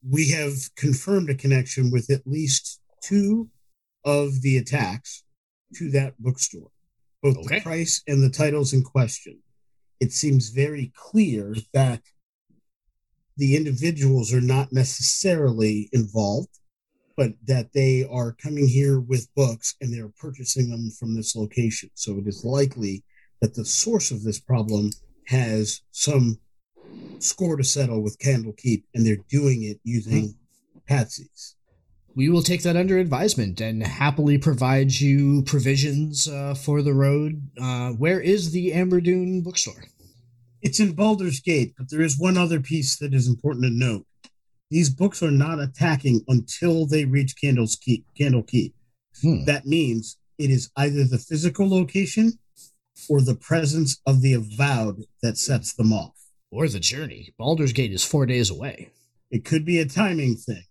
[0.02, 3.51] we have confirmed a connection with at least two
[4.02, 5.24] of the attacks
[5.74, 6.70] to that bookstore,
[7.22, 7.56] both Okay.
[7.56, 9.42] the price and the titles in question.
[10.01, 12.02] It seems very clear that
[13.36, 16.59] the individuals are not necessarily involved,
[17.14, 21.90] but that they are coming here with books and they're purchasing them from this location.
[21.94, 23.05] So it is likely
[23.42, 24.90] that the source of this problem
[25.26, 26.38] has some
[27.18, 30.34] score to settle with Candlekeep, and they're doing it using
[30.88, 31.54] patsies.
[32.16, 37.50] We will take that under advisement and happily provide you provisions uh, for the road.
[37.60, 39.84] Uh, where is the Amber Dune bookstore?
[40.60, 44.06] It's in Baldur's Gate, but there is one other piece that is important to note.
[44.70, 48.72] These books are not attacking until they reach Candle's Keep, Candlekeep.
[49.22, 49.44] Hmm.
[49.44, 52.38] That means it is either the physical location
[53.08, 56.14] or the presence of the avowed that sets them off.
[56.51, 57.32] Or the journey.
[57.39, 58.90] Baldur's Gate is four days away.
[59.31, 60.64] It could be a timing thing.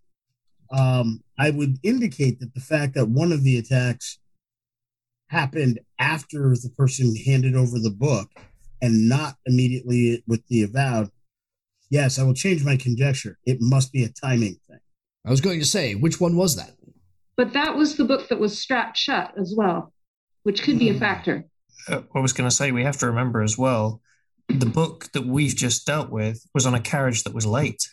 [0.70, 4.18] Um, I would indicate that the fact that one of the attacks
[5.28, 8.28] happened after the person handed over the book
[8.82, 11.10] and not immediately with the avowed.
[11.88, 13.38] Yes, I will change my conjecture.
[13.46, 14.80] It must be a timing thing.
[15.24, 16.72] I was going to say, which one was that?
[17.36, 19.92] But that was the book that was strapped shut as well,
[20.42, 20.98] which could be a Hmm.
[20.98, 21.44] factor.
[21.88, 24.02] Uh, I was going to say we have to remember as well
[24.58, 27.88] the book that we've just dealt with was on a carriage that was late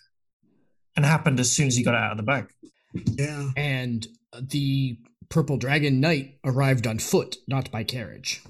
[0.95, 2.51] and happened as soon as he got out of the bag.
[2.93, 3.51] Yeah.
[3.55, 4.07] And
[4.39, 4.97] the
[5.29, 8.41] Purple Dragon Knight arrived on foot, not by carriage.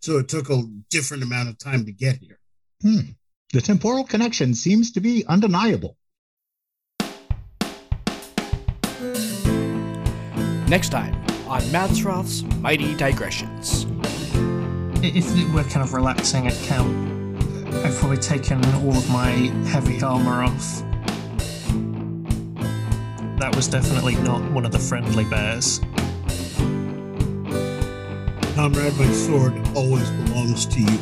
[0.00, 2.38] So it took a different amount of time to get here.
[2.82, 3.12] Hmm.
[3.52, 5.96] The temporal connection seems to be undeniable.
[10.68, 11.14] Next time
[11.48, 13.84] on Mazfroth's Mighty Digressions.
[15.02, 16.88] I- If we're kind of relaxing at camp,
[17.84, 19.30] I've probably taken all of my
[19.66, 20.82] heavy armor off.
[23.38, 25.80] That was definitely not one of the friendly bears.
[28.54, 30.98] Comrade, my sword always belongs to you.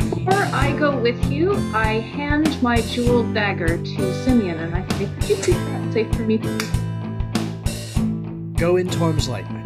[0.00, 5.08] Before I go with you, I hand my jeweled dagger to Simeon and I say,
[5.20, 6.70] Could you keep that safe for me, please?
[8.56, 9.59] go in Torm's Lightning.